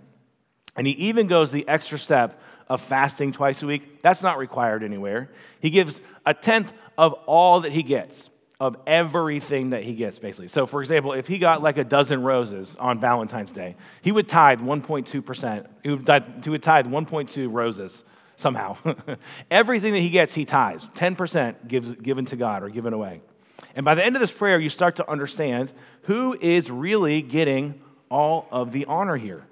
And 0.75 0.85
he 0.85 0.93
even 0.93 1.27
goes 1.27 1.51
the 1.51 1.67
extra 1.67 1.97
step 1.97 2.39
of 2.69 2.81
fasting 2.81 3.31
twice 3.31 3.63
a 3.63 3.65
week. 3.65 4.01
That's 4.01 4.21
not 4.21 4.37
required 4.37 4.83
anywhere. 4.83 5.29
He 5.59 5.69
gives 5.69 6.01
a 6.25 6.33
tenth 6.33 6.73
of 6.97 7.13
all 7.25 7.61
that 7.61 7.71
he 7.71 7.83
gets, 7.83 8.29
of 8.59 8.77
everything 8.85 9.71
that 9.71 9.83
he 9.83 9.93
gets, 9.93 10.19
basically. 10.19 10.47
So, 10.47 10.65
for 10.65 10.81
example, 10.81 11.13
if 11.13 11.27
he 11.27 11.37
got 11.37 11.61
like 11.61 11.77
a 11.77 11.83
dozen 11.83 12.23
roses 12.23 12.75
on 12.79 12.99
Valentine's 12.99 13.51
Day, 13.51 13.75
he 14.01 14.11
would 14.11 14.27
tithe 14.27 14.61
1.2%. 14.61 15.67
He 15.83 15.89
would 15.91 16.05
tithe, 16.05 16.43
he 16.43 16.49
would 16.49 16.63
tithe 16.63 16.87
1.2 16.87 17.51
roses 17.51 18.03
somehow. 18.35 18.77
Everything 19.51 19.93
that 19.93 19.99
he 19.99 20.09
gets, 20.09 20.33
he 20.33 20.45
tithes. 20.45 20.87
10% 20.95 21.67
gives, 21.67 21.93
given 21.95 22.25
to 22.25 22.35
God 22.35 22.63
or 22.63 22.69
given 22.69 22.93
away. 22.93 23.21
And 23.75 23.85
by 23.85 23.95
the 23.95 24.05
end 24.05 24.15
of 24.15 24.21
this 24.21 24.31
prayer, 24.31 24.59
you 24.59 24.69
start 24.69 24.95
to 24.97 25.09
understand 25.09 25.71
who 26.03 26.37
is 26.39 26.71
really 26.71 27.21
getting 27.21 27.81
all 28.09 28.47
of 28.51 28.71
the 28.71 28.85
honor 28.85 29.17
here. 29.17 29.43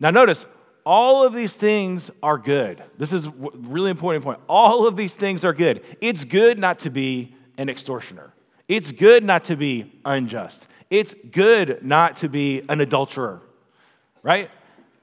Now, 0.00 0.10
notice, 0.10 0.46
all 0.84 1.24
of 1.24 1.32
these 1.32 1.54
things 1.54 2.10
are 2.22 2.38
good. 2.38 2.82
This 2.98 3.12
is 3.12 3.28
really 3.36 3.90
important 3.90 4.24
point. 4.24 4.40
All 4.48 4.86
of 4.86 4.96
these 4.96 5.14
things 5.14 5.44
are 5.44 5.52
good. 5.52 5.82
It's 6.00 6.24
good 6.24 6.58
not 6.58 6.80
to 6.80 6.90
be 6.90 7.34
an 7.56 7.68
extortioner. 7.68 8.32
It's 8.68 8.92
good 8.92 9.24
not 9.24 9.44
to 9.44 9.56
be 9.56 9.92
unjust. 10.04 10.66
It's 10.90 11.14
good 11.30 11.84
not 11.84 12.16
to 12.16 12.28
be 12.28 12.62
an 12.68 12.80
adulterer, 12.80 13.40
right? 14.22 14.50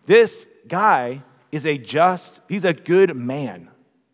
This 0.05 0.45
guy 0.67 1.23
is 1.51 1.65
a 1.65 1.77
just, 1.77 2.41
he's 2.47 2.65
a 2.65 2.73
good 2.73 3.15
man. 3.15 3.69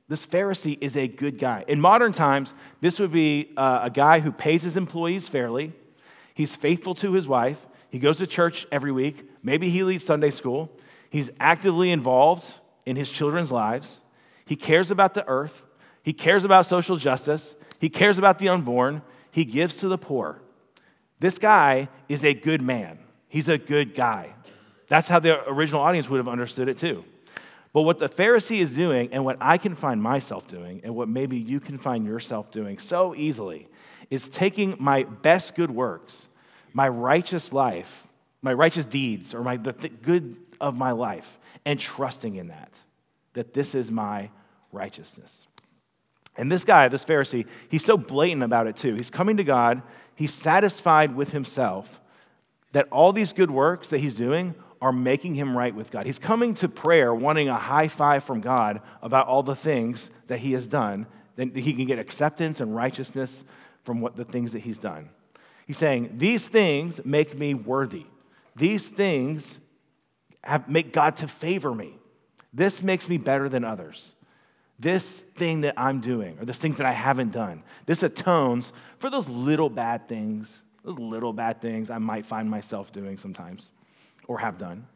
This 0.08 0.26
Pharisee 0.26 0.78
is 0.82 0.96
a 0.96 1.08
good 1.08 1.40
guy. 1.40 1.66
In 1.68 1.82
modern 1.82 2.14
times, 2.14 2.54
this 2.80 3.00
would 3.00 3.12
be 3.12 3.52
uh, 3.58 3.80
a 3.84 3.90
guy 3.90 4.20
who 4.20 4.32
pays 4.32 4.62
his 4.62 4.78
employees 4.78 5.28
fairly. 5.28 5.74
He's 6.34 6.56
faithful 6.56 6.96
to 6.96 7.14
his 7.14 7.28
wife. 7.28 7.66
He 7.90 8.00
goes 8.00 8.20
to 8.20 8.28
church 8.28 8.68
every 8.72 8.92
week. 8.92 9.30
Maybe 9.42 9.70
he 9.70 9.84
leads 9.84 10.04
Sunday 10.04 10.30
school. 10.30 10.70
He's 11.16 11.32
actively 11.40 11.92
involved 11.92 12.46
in 12.86 12.98
his 12.98 13.10
children's 13.10 13.50
lives. 13.50 14.02
He 14.46 14.58
cares 14.58 14.92
about 14.92 15.14
the 15.14 15.26
earth. 15.30 15.62
He 16.04 16.12
cares 16.12 16.44
about 16.44 16.66
social 16.66 16.98
justice. 16.98 17.56
He 17.80 17.88
cares 17.88 18.18
about 18.18 18.38
the 18.38 18.50
unborn. 18.50 19.02
He 19.32 19.46
gives 19.46 19.78
to 19.78 19.88
the 19.88 19.98
poor. 19.98 20.42
This 21.22 21.38
guy 21.38 21.88
is 22.10 22.26
a 22.26 22.34
good 22.34 22.62
man. 22.62 23.00
He's 23.30 23.48
a 23.48 23.58
good 23.58 23.94
guy. 23.94 24.34
That's 24.90 25.08
how 25.08 25.20
the 25.20 25.50
original 25.50 25.80
audience 25.80 26.10
would 26.10 26.18
have 26.18 26.28
understood 26.28 26.68
it 26.68 26.78
too. 26.78 27.06
But 27.72 27.84
what 27.84 27.98
the 27.98 28.10
Pharisee 28.10 28.60
is 28.60 28.72
doing, 28.72 29.14
and 29.14 29.24
what 29.24 29.38
I 29.40 29.58
can 29.58 29.74
find 29.74 30.02
myself 30.02 30.50
doing, 30.50 30.82
and 30.84 30.96
what 30.96 31.08
maybe 31.08 31.38
you 31.38 31.62
can 31.62 31.78
find 31.78 32.06
yourself 32.06 32.52
doing 32.52 32.78
so 32.78 33.16
easily, 33.16 33.70
is 34.10 34.28
taking 34.28 34.76
my 34.80 35.04
best 35.04 35.56
good 35.56 35.72
works, 35.72 36.28
my 36.74 36.90
righteous 36.90 37.54
life, 37.54 38.04
my 38.42 38.52
righteous 38.52 38.84
deeds, 38.84 39.34
or 39.34 39.44
my, 39.44 39.56
the 39.56 39.72
th- 39.72 40.02
good 40.02 40.45
of 40.60 40.76
my 40.76 40.92
life, 40.92 41.40
and 41.66 41.80
trusting 41.80 42.36
in 42.36 42.48
that, 42.48 42.80
that 43.34 43.54
this 43.54 43.76
is 43.76 43.92
my 43.92 44.30
righteousness. 44.72 45.48
And 46.38 46.52
this 46.52 46.64
guy, 46.64 46.88
this 46.90 47.06
Pharisee, 47.06 47.46
he's 47.70 47.86
so 47.86 47.98
blatant 47.98 48.44
about 48.44 48.68
it 48.68 48.76
too. 48.76 48.96
He's 48.96 49.10
coming 49.10 49.38
to 49.38 49.44
God, 49.44 49.82
he's 50.16 50.34
satisfied 50.34 51.16
with 51.16 51.32
himself 51.32 52.02
that 52.74 52.88
all 52.92 53.14
these 53.14 53.32
good 53.32 53.50
works 53.50 53.90
that 53.90 54.00
he's 54.00 54.16
doing 54.16 54.54
are 54.82 54.92
making 54.92 55.34
him 55.34 55.58
right 55.58 55.74
with 55.74 55.92
God. 55.92 56.06
He's 56.06 56.20
coming 56.20 56.54
to 56.56 56.68
prayer 56.68 57.16
wanting 57.16 57.48
a 57.48 57.56
high 57.56 57.88
five 57.88 58.24
from 58.24 58.42
God 58.42 58.82
about 59.02 59.28
all 59.28 59.44
the 59.44 59.56
things 59.56 60.12
that 60.28 60.40
he 60.40 60.52
has 60.52 60.68
done, 60.68 61.08
then 61.38 61.56
he 61.56 61.74
can 61.74 61.86
get 61.86 62.00
acceptance 62.00 62.60
and 62.60 62.76
righteousness 62.76 63.44
from 63.84 64.02
what 64.02 64.16
the 64.16 64.26
things 64.26 64.52
that 64.52 64.60
he's 64.60 64.80
done. 64.80 65.10
He's 65.66 65.78
saying, 65.78 66.18
These 66.18 66.48
things 66.48 67.00
make 67.06 67.38
me 67.38 67.54
worthy. 67.54 68.06
These 68.56 68.90
things 68.90 69.60
have, 70.46 70.70
make 70.70 70.94
God 70.94 71.18
to 71.18 71.28
favor 71.28 71.74
me. 71.74 71.98
This 72.54 72.82
makes 72.82 73.10
me 73.10 73.18
better 73.18 73.50
than 73.50 73.64
others. 73.64 74.14
This 74.80 75.24
thing 75.36 75.62
that 75.62 75.76
I'm 75.78 76.02
doing, 76.02 76.38
or 76.40 76.46
this 76.46 76.58
things 76.58 76.78
that 76.78 76.86
I 76.86 76.92
haven't 76.92 77.32
done, 77.32 77.64
this 77.86 78.04
atones 78.04 78.74
for 79.00 79.10
those 79.10 79.28
little 79.28 79.70
bad 79.70 80.08
things, 80.08 80.64
those 80.84 81.00
little 81.00 81.34
bad 81.34 81.62
things 81.62 81.90
I 81.90 81.98
might 81.98 82.26
find 82.26 82.50
myself 82.50 82.92
doing 82.92 83.18
sometimes 83.18 83.72
or 84.28 84.40
have 84.40 84.58
done. 84.58 84.88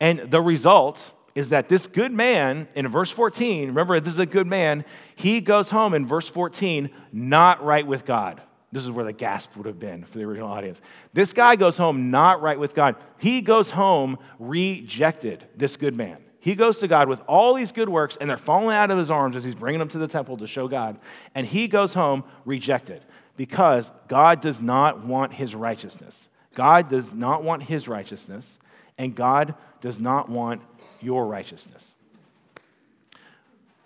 And 0.00 0.30
the 0.30 0.40
result 0.40 1.12
is 1.34 1.48
that 1.48 1.68
this 1.68 1.86
good 1.86 2.12
man 2.12 2.68
in 2.74 2.88
verse 2.88 3.10
14, 3.10 3.68
remember, 3.68 4.00
this 4.00 4.14
is 4.14 4.18
a 4.18 4.26
good 4.26 4.46
man, 4.46 4.84
he 5.14 5.40
goes 5.40 5.70
home 5.70 5.92
in 5.92 6.06
verse 6.06 6.28
14 6.28 6.90
not 7.12 7.62
right 7.62 7.86
with 7.86 8.04
God. 8.04 8.40
This 8.76 8.84
is 8.84 8.90
where 8.90 9.06
the 9.06 9.12
gasp 9.14 9.56
would 9.56 9.64
have 9.64 9.78
been 9.78 10.04
for 10.04 10.18
the 10.18 10.24
original 10.24 10.50
audience. 10.50 10.82
This 11.14 11.32
guy 11.32 11.56
goes 11.56 11.78
home 11.78 12.10
not 12.10 12.42
right 12.42 12.58
with 12.58 12.74
God. 12.74 12.96
He 13.16 13.40
goes 13.40 13.70
home 13.70 14.18
rejected, 14.38 15.48
this 15.56 15.78
good 15.78 15.94
man. 15.94 16.18
He 16.40 16.54
goes 16.54 16.80
to 16.80 16.86
God 16.86 17.08
with 17.08 17.22
all 17.26 17.54
these 17.54 17.72
good 17.72 17.88
works, 17.88 18.18
and 18.20 18.28
they're 18.28 18.36
falling 18.36 18.76
out 18.76 18.90
of 18.90 18.98
his 18.98 19.10
arms 19.10 19.34
as 19.34 19.44
he's 19.44 19.54
bringing 19.54 19.78
them 19.78 19.88
to 19.88 19.98
the 19.98 20.06
temple 20.06 20.36
to 20.36 20.46
show 20.46 20.68
God. 20.68 20.98
And 21.34 21.46
he 21.46 21.68
goes 21.68 21.94
home 21.94 22.24
rejected 22.44 23.02
because 23.38 23.90
God 24.08 24.42
does 24.42 24.60
not 24.60 25.06
want 25.06 25.32
his 25.32 25.54
righteousness. 25.54 26.28
God 26.54 26.90
does 26.90 27.14
not 27.14 27.42
want 27.42 27.62
his 27.62 27.88
righteousness 27.88 28.58
and 28.98 29.14
God 29.14 29.54
does 29.80 29.98
not 29.98 30.28
want 30.28 30.60
your 31.00 31.26
righteousness. 31.26 31.95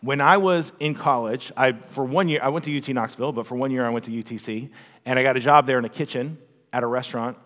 When 0.03 0.21
I 0.21 0.39
was 0.39 0.73
in 0.81 0.95
college, 0.95 1.53
I, 1.57 1.73
for 1.73 2.05
one 2.05 2.29
year, 2.29 2.41
I 2.43 2.49
went 2.49 2.65
to 2.65 2.77
UT 2.77 2.89
Knoxville, 2.89 3.33
but 3.33 3.47
for 3.47 3.55
one 3.55 3.71
year 3.71 3.85
I 3.85 3.91
went 3.91 4.07
to 4.07 4.11
UTC, 4.11 4.71
and 5.05 5.19
I 5.19 5.23
got 5.23 5.37
a 5.37 5.41
job 5.41 5.67
there 5.67 5.79
in 5.79 5.85
a 5.85 5.91
kitchen 5.91 6.39
at 6.73 6.83
a 6.83 6.87
restaurant. 6.87 7.37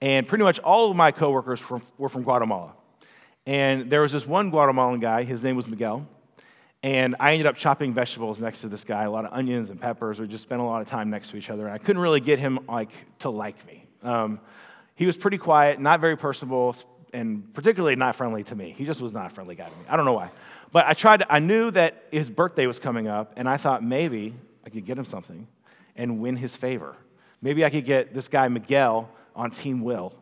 And 0.00 0.26
pretty 0.26 0.44
much 0.44 0.58
all 0.60 0.90
of 0.90 0.96
my 0.96 1.12
coworkers 1.12 1.68
were, 1.68 1.82
were 1.98 2.08
from 2.08 2.22
Guatemala. 2.22 2.72
And 3.46 3.90
there 3.90 4.00
was 4.00 4.12
this 4.12 4.26
one 4.26 4.50
Guatemalan 4.50 5.00
guy, 5.00 5.24
his 5.24 5.42
name 5.42 5.56
was 5.56 5.66
Miguel. 5.66 6.06
And 6.82 7.16
I 7.20 7.32
ended 7.32 7.46
up 7.46 7.56
chopping 7.56 7.92
vegetables 7.92 8.40
next 8.40 8.62
to 8.62 8.68
this 8.68 8.84
guy, 8.84 9.04
a 9.04 9.10
lot 9.10 9.26
of 9.26 9.32
onions 9.34 9.68
and 9.68 9.78
peppers. 9.78 10.18
We 10.18 10.26
just 10.26 10.42
spent 10.42 10.62
a 10.62 10.64
lot 10.64 10.80
of 10.80 10.88
time 10.88 11.10
next 11.10 11.30
to 11.30 11.36
each 11.36 11.50
other. 11.50 11.66
And 11.66 11.74
I 11.74 11.78
couldn't 11.78 12.00
really 12.00 12.20
get 12.20 12.38
him 12.38 12.60
like 12.66 12.92
to 13.18 13.28
like 13.28 13.66
me. 13.66 13.84
Um, 14.02 14.40
he 14.94 15.04
was 15.04 15.16
pretty 15.16 15.36
quiet, 15.36 15.78
not 15.78 16.00
very 16.00 16.16
personable, 16.16 16.74
and 17.12 17.52
particularly 17.52 17.96
not 17.96 18.14
friendly 18.14 18.44
to 18.44 18.54
me. 18.54 18.74
He 18.76 18.86
just 18.86 19.00
was 19.00 19.12
not 19.12 19.26
a 19.26 19.30
friendly 19.30 19.54
guy 19.54 19.68
to 19.68 19.76
me. 19.76 19.84
I 19.88 19.96
don't 19.96 20.06
know 20.06 20.14
why. 20.14 20.30
But 20.72 20.86
I 20.86 20.92
tried, 20.92 21.24
I 21.28 21.40
knew 21.40 21.70
that 21.72 22.04
his 22.12 22.30
birthday 22.30 22.66
was 22.66 22.78
coming 22.78 23.08
up, 23.08 23.32
and 23.36 23.48
I 23.48 23.56
thought 23.56 23.82
maybe 23.82 24.34
I 24.64 24.70
could 24.70 24.84
get 24.84 24.96
him 24.96 25.04
something 25.04 25.46
and 25.96 26.20
win 26.20 26.36
his 26.36 26.54
favor. 26.54 26.94
Maybe 27.42 27.64
I 27.64 27.70
could 27.70 27.84
get 27.84 28.14
this 28.14 28.28
guy 28.28 28.48
Miguel 28.48 29.08
on 29.34 29.50
Team 29.50 29.82
Will. 29.82 30.14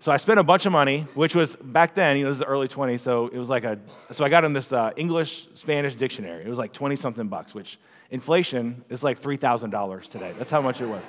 So 0.00 0.10
I 0.10 0.16
spent 0.16 0.40
a 0.40 0.42
bunch 0.42 0.66
of 0.66 0.72
money, 0.72 1.06
which 1.14 1.36
was 1.36 1.54
back 1.54 1.94
then, 1.94 2.16
you 2.16 2.24
know, 2.24 2.30
this 2.30 2.36
is 2.36 2.40
the 2.40 2.46
early 2.46 2.66
20s, 2.66 3.00
so 3.00 3.28
it 3.28 3.38
was 3.38 3.48
like 3.48 3.62
a, 3.62 3.78
so 4.10 4.24
I 4.24 4.28
got 4.28 4.42
him 4.44 4.52
this 4.52 4.72
uh, 4.72 4.90
English 4.96 5.46
Spanish 5.54 5.94
dictionary. 5.94 6.44
It 6.44 6.48
was 6.48 6.58
like 6.58 6.72
20 6.72 6.96
something 6.96 7.28
bucks, 7.28 7.54
which 7.54 7.78
inflation 8.10 8.84
is 8.90 9.04
like 9.04 9.22
$3,000 9.22 10.08
today. 10.08 10.34
That's 10.36 10.50
how 10.50 10.60
much 10.60 10.80
it 10.80 10.86
was. 10.86 11.04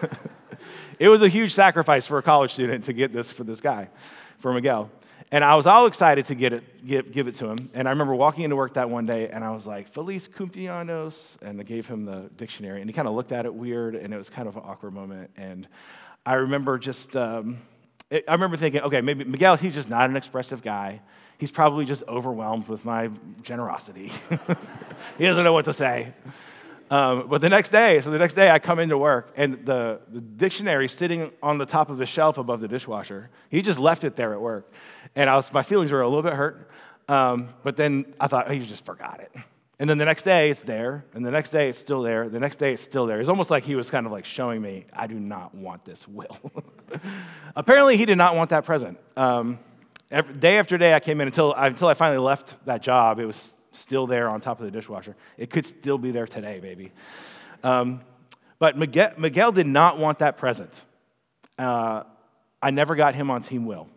it 0.98 1.08
was 1.08 1.20
a 1.20 1.28
huge 1.28 1.52
sacrifice 1.52 2.06
for 2.06 2.16
a 2.16 2.22
college 2.22 2.54
student 2.54 2.84
to 2.86 2.94
get 2.94 3.12
this 3.12 3.30
for 3.30 3.44
this 3.44 3.60
guy 3.60 3.90
for 4.38 4.54
Miguel. 4.54 4.90
And 5.32 5.44
I 5.44 5.54
was 5.54 5.66
all 5.66 5.86
excited 5.86 6.26
to 6.26 6.34
get 6.34 6.52
it, 6.52 6.84
give, 6.86 7.12
give 7.12 7.28
it 7.28 7.36
to 7.36 7.46
him. 7.48 7.70
And 7.74 7.86
I 7.86 7.92
remember 7.92 8.14
walking 8.14 8.42
into 8.42 8.56
work 8.56 8.74
that 8.74 8.90
one 8.90 9.06
day, 9.06 9.28
and 9.28 9.44
I 9.44 9.50
was 9.50 9.64
like, 9.64 9.88
Feliz 9.88 10.26
cumpleaños. 10.26 11.40
And 11.40 11.60
I 11.60 11.62
gave 11.62 11.86
him 11.86 12.04
the 12.04 12.30
dictionary, 12.36 12.80
and 12.80 12.90
he 12.90 12.94
kind 12.94 13.06
of 13.06 13.14
looked 13.14 13.30
at 13.30 13.46
it 13.46 13.54
weird, 13.54 13.94
and 13.94 14.12
it 14.12 14.16
was 14.16 14.28
kind 14.28 14.48
of 14.48 14.56
an 14.56 14.62
awkward 14.64 14.92
moment. 14.92 15.30
And 15.36 15.68
I 16.26 16.34
remember 16.34 16.78
just, 16.78 17.14
um, 17.14 17.58
it, 18.10 18.24
I 18.26 18.32
remember 18.32 18.56
thinking, 18.56 18.80
okay, 18.82 19.00
maybe 19.00 19.22
Miguel, 19.22 19.56
he's 19.56 19.74
just 19.74 19.88
not 19.88 20.10
an 20.10 20.16
expressive 20.16 20.62
guy. 20.62 21.00
He's 21.38 21.52
probably 21.52 21.84
just 21.84 22.02
overwhelmed 22.08 22.66
with 22.66 22.84
my 22.84 23.10
generosity. 23.42 24.12
he 25.16 25.26
doesn't 25.26 25.44
know 25.44 25.52
what 25.52 25.64
to 25.66 25.72
say. 25.72 26.12
Um, 26.90 27.28
but 27.28 27.40
the 27.40 27.48
next 27.48 27.68
day, 27.68 28.00
so 28.00 28.10
the 28.10 28.18
next 28.18 28.34
day 28.34 28.50
I 28.50 28.58
come 28.58 28.80
into 28.80 28.98
work 28.98 29.32
and 29.36 29.64
the, 29.64 30.00
the 30.12 30.20
dictionary 30.20 30.88
sitting 30.88 31.30
on 31.40 31.56
the 31.56 31.64
top 31.64 31.88
of 31.88 31.98
the 31.98 32.06
shelf 32.06 32.36
above 32.36 32.60
the 32.60 32.66
dishwasher. 32.66 33.30
He 33.48 33.62
just 33.62 33.78
left 33.78 34.02
it 34.02 34.16
there 34.16 34.32
at 34.32 34.40
work. 34.40 34.72
And 35.14 35.28
I 35.28 35.36
was, 35.36 35.52
my 35.52 35.62
feelings 35.62 35.90
were 35.92 36.02
a 36.02 36.08
little 36.08 36.22
bit 36.22 36.34
hurt. 36.34 36.70
Um, 37.08 37.48
but 37.62 37.76
then 37.76 38.14
I 38.20 38.28
thought, 38.28 38.46
oh, 38.48 38.52
he 38.52 38.64
just 38.64 38.84
forgot 38.84 39.20
it. 39.20 39.32
And 39.80 39.88
then 39.88 39.96
the 39.96 40.04
next 40.04 40.24
day 40.24 40.50
it's 40.50 40.60
there, 40.60 41.06
and 41.14 41.24
the 41.24 41.30
next 41.30 41.50
day 41.50 41.70
it's 41.70 41.78
still 41.78 42.02
there, 42.02 42.28
the 42.28 42.38
next 42.38 42.56
day 42.56 42.74
it's 42.74 42.82
still 42.82 43.06
there. 43.06 43.18
It's 43.18 43.30
almost 43.30 43.50
like 43.50 43.64
he 43.64 43.74
was 43.74 43.88
kind 43.88 44.04
of 44.04 44.12
like 44.12 44.26
showing 44.26 44.60
me, 44.60 44.84
I 44.92 45.06
do 45.06 45.18
not 45.18 45.54
want 45.54 45.86
this 45.86 46.06
will. 46.06 46.38
Apparently, 47.56 47.96
he 47.96 48.04
did 48.04 48.18
not 48.18 48.36
want 48.36 48.50
that 48.50 48.66
present. 48.66 48.98
Um, 49.16 49.58
every, 50.10 50.34
day 50.34 50.58
after 50.58 50.76
day, 50.76 50.92
I 50.92 51.00
came 51.00 51.20
in 51.22 51.28
until, 51.28 51.54
until 51.54 51.88
I 51.88 51.94
finally 51.94 52.18
left 52.18 52.62
that 52.66 52.82
job. 52.82 53.18
It 53.18 53.24
was 53.24 53.54
still 53.72 54.06
there 54.06 54.28
on 54.28 54.42
top 54.42 54.60
of 54.60 54.66
the 54.66 54.70
dishwasher. 54.70 55.16
It 55.38 55.48
could 55.48 55.64
still 55.64 55.96
be 55.96 56.10
there 56.10 56.26
today, 56.26 56.60
maybe. 56.62 56.92
Um, 57.64 58.02
but 58.58 58.76
Miguel, 58.76 59.12
Miguel, 59.16 59.50
did 59.50 59.66
not 59.66 59.98
want 59.98 60.18
that 60.18 60.36
present. 60.36 60.78
Uh, 61.58 62.02
I 62.60 62.70
never 62.70 62.96
got 62.96 63.14
him 63.14 63.30
on 63.30 63.42
Team 63.42 63.64
Will. 63.64 63.88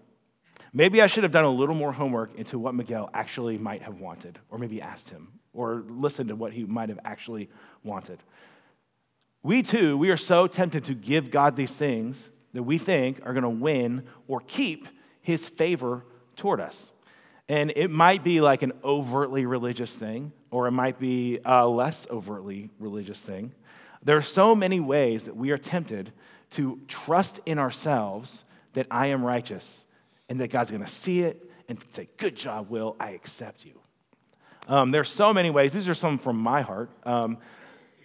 Maybe 0.76 1.04
I 1.04 1.08
should 1.08 1.24
have 1.24 1.32
done 1.32 1.44
a 1.44 1.50
little 1.50 1.76
more 1.76 1.94
homework 1.94 2.34
into 2.36 2.58
what 2.58 2.74
Miguel 2.74 3.10
actually 3.14 3.60
might 3.60 3.84
have 3.84 4.00
wanted, 4.00 4.40
or 4.50 4.58
maybe 4.58 4.82
asked 4.82 5.10
him, 5.10 5.40
or 5.54 5.84
listened 5.88 6.30
to 6.30 6.36
what 6.36 6.52
he 6.52 6.64
might 6.64 6.90
have 6.90 7.00
actually 7.06 7.50
wanted. 7.84 8.24
We 9.44 9.62
too, 9.62 9.98
we 9.98 10.10
are 10.10 10.18
so 10.18 10.48
tempted 10.48 10.86
to 10.86 10.96
give 10.96 11.30
God 11.30 11.56
these 11.56 11.72
things 11.72 12.32
that 12.54 12.64
we 12.64 12.80
think 12.80 13.20
are 13.24 13.34
going 13.34 13.44
to 13.44 13.50
win 13.50 14.04
or 14.28 14.42
keep 14.42 14.88
his 15.22 15.48
favor 15.48 16.06
toward 16.36 16.60
us. 16.60 16.92
And 17.48 17.72
it 17.76 17.92
might 17.92 18.24
be 18.24 18.42
like 18.42 18.64
an 18.64 18.72
overtly 18.84 19.46
religious 19.46 19.96
thing, 19.96 20.32
or 20.50 20.68
it 20.68 20.72
might 20.72 20.98
be 20.98 21.40
a 21.46 21.68
less 21.68 22.08
overtly 22.10 22.72
religious 22.80 23.22
thing. 23.22 23.54
There 24.02 24.18
are 24.18 24.24
so 24.24 24.56
many 24.56 24.80
ways 24.80 25.26
that 25.26 25.36
we 25.36 25.52
are 25.52 25.58
tempted 25.58 26.14
to 26.52 26.80
trust 26.88 27.40
in 27.46 27.60
ourselves 27.60 28.44
that 28.74 28.88
I 28.90 29.08
am 29.08 29.24
righteous 29.24 29.86
and 30.30 30.40
that 30.40 30.50
God's 30.50 30.72
going 30.72 30.84
to 30.84 30.90
see 30.90 31.22
it 31.22 31.50
and 31.68 31.78
say, 31.92 32.08
Good 32.18 32.36
job, 32.36 32.70
Will, 32.70 32.96
I 33.00 33.12
accept 33.12 33.66
you. 33.66 33.80
Um, 34.68 34.92
there's 34.92 35.10
so 35.10 35.34
many 35.34 35.50
ways. 35.50 35.74
These 35.74 35.90
are 35.90 35.94
some 35.94 36.18
from 36.18 36.38
my 36.38 36.62
heart. 36.62 36.90
Um, 37.06 37.38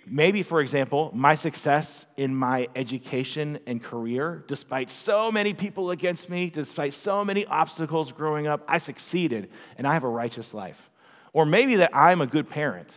maybe, 0.07 0.43
for 0.43 0.61
example, 0.61 1.11
my 1.15 1.35
success 1.35 2.07
in 2.17 2.35
my 2.35 2.69
education 2.75 3.61
and 3.67 3.83
career, 3.83 4.45
despite 4.49 4.91
so 4.91 5.31
many 5.31 5.55
people 5.55 5.91
against 5.91 6.29
me, 6.29 6.51
despite 6.51 6.95
so 6.95 7.25
many 7.25 7.47
obstacles 7.47 8.13
growing 8.13 8.47
up, 8.47 8.65
I 8.67 8.79
succeeded 8.79 9.51
and 9.77 9.87
I 9.87 9.95
have 9.95 10.05
a 10.05 10.09
righteous 10.09 10.53
life. 10.53 10.91
Or 11.33 11.47
maybe 11.47 11.77
that 11.77 11.95
I'm 11.95 12.21
a 12.21 12.27
good 12.27 12.49
parent. 12.49 12.89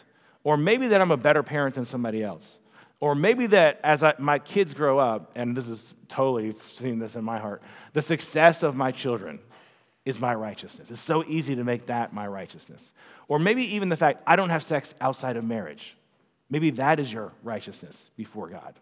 Or 0.44 0.58
maybe 0.58 0.88
that 0.88 1.02
I'm 1.02 1.12
a 1.12 1.18
better 1.18 1.44
parent 1.44 1.76
than 1.76 1.86
somebody 1.86 2.24
else. 2.24 2.61
Or 3.02 3.16
maybe 3.16 3.48
that 3.48 3.80
as 3.84 4.04
I, 4.04 4.14
my 4.20 4.40
kids 4.40 4.74
grow 4.76 5.00
up, 5.00 5.32
and 5.36 5.58
this 5.58 5.68
is 5.68 5.94
totally 6.08 6.54
seeing 6.64 7.00
this 7.00 7.16
in 7.16 7.26
my 7.26 7.40
heart, 7.40 7.64
the 7.94 8.02
success 8.02 8.62
of 8.64 8.76
my 8.76 8.92
children 8.92 9.40
is 10.06 10.20
my 10.20 10.34
righteousness. 10.34 10.90
It's 10.92 11.02
so 11.02 11.24
easy 11.26 11.56
to 11.56 11.64
make 11.64 11.88
that 11.88 12.14
my 12.14 12.28
righteousness. 12.28 12.94
Or 13.28 13.40
maybe 13.40 13.76
even 13.76 13.90
the 13.90 13.98
fact 13.98 14.22
I 14.28 14.36
don't 14.36 14.52
have 14.52 14.64
sex 14.64 14.94
outside 15.02 15.36
of 15.36 15.44
marriage. 15.44 15.96
Maybe 16.50 16.70
that 16.72 17.00
is 17.00 17.12
your 17.12 17.34
righteousness 17.44 18.12
before 18.16 18.50
God. 18.50 18.76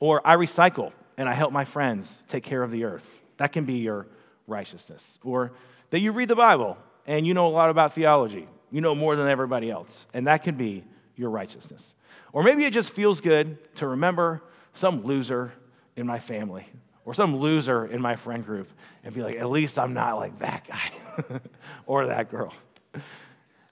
Or 0.00 0.26
I 0.26 0.36
recycle 0.36 0.92
and 1.16 1.28
I 1.28 1.34
help 1.34 1.52
my 1.52 1.64
friends 1.64 2.22
take 2.28 2.42
care 2.42 2.62
of 2.62 2.72
the 2.72 2.84
earth. 2.84 3.06
That 3.36 3.52
can 3.52 3.64
be 3.64 3.74
your 3.74 4.08
righteousness. 4.48 5.18
Or 5.22 5.52
that 5.90 6.00
you 6.00 6.10
read 6.10 6.28
the 6.28 6.36
Bible 6.36 6.76
and 7.06 7.24
you 7.24 7.34
know 7.34 7.46
a 7.46 7.48
lot 7.48 7.70
about 7.70 7.94
theology. 7.94 8.48
You 8.72 8.80
know 8.80 8.94
more 8.96 9.14
than 9.14 9.28
everybody 9.28 9.70
else. 9.70 10.06
And 10.12 10.26
that 10.26 10.42
can 10.42 10.56
be 10.56 10.84
your 11.16 11.30
righteousness. 11.30 11.94
Or 12.32 12.42
maybe 12.42 12.64
it 12.64 12.72
just 12.72 12.90
feels 12.90 13.20
good 13.20 13.74
to 13.76 13.86
remember 13.88 14.42
some 14.74 15.04
loser 15.04 15.52
in 15.96 16.06
my 16.06 16.18
family 16.18 16.66
or 17.04 17.14
some 17.14 17.36
loser 17.36 17.86
in 17.86 18.00
my 18.00 18.16
friend 18.16 18.44
group 18.44 18.68
and 19.04 19.14
be 19.14 19.22
like, 19.22 19.36
at 19.36 19.50
least 19.50 19.78
I'm 19.78 19.94
not 19.94 20.16
like 20.16 20.38
that 20.40 20.66
guy 20.66 21.40
or 21.86 22.06
that 22.06 22.30
girl. 22.30 22.52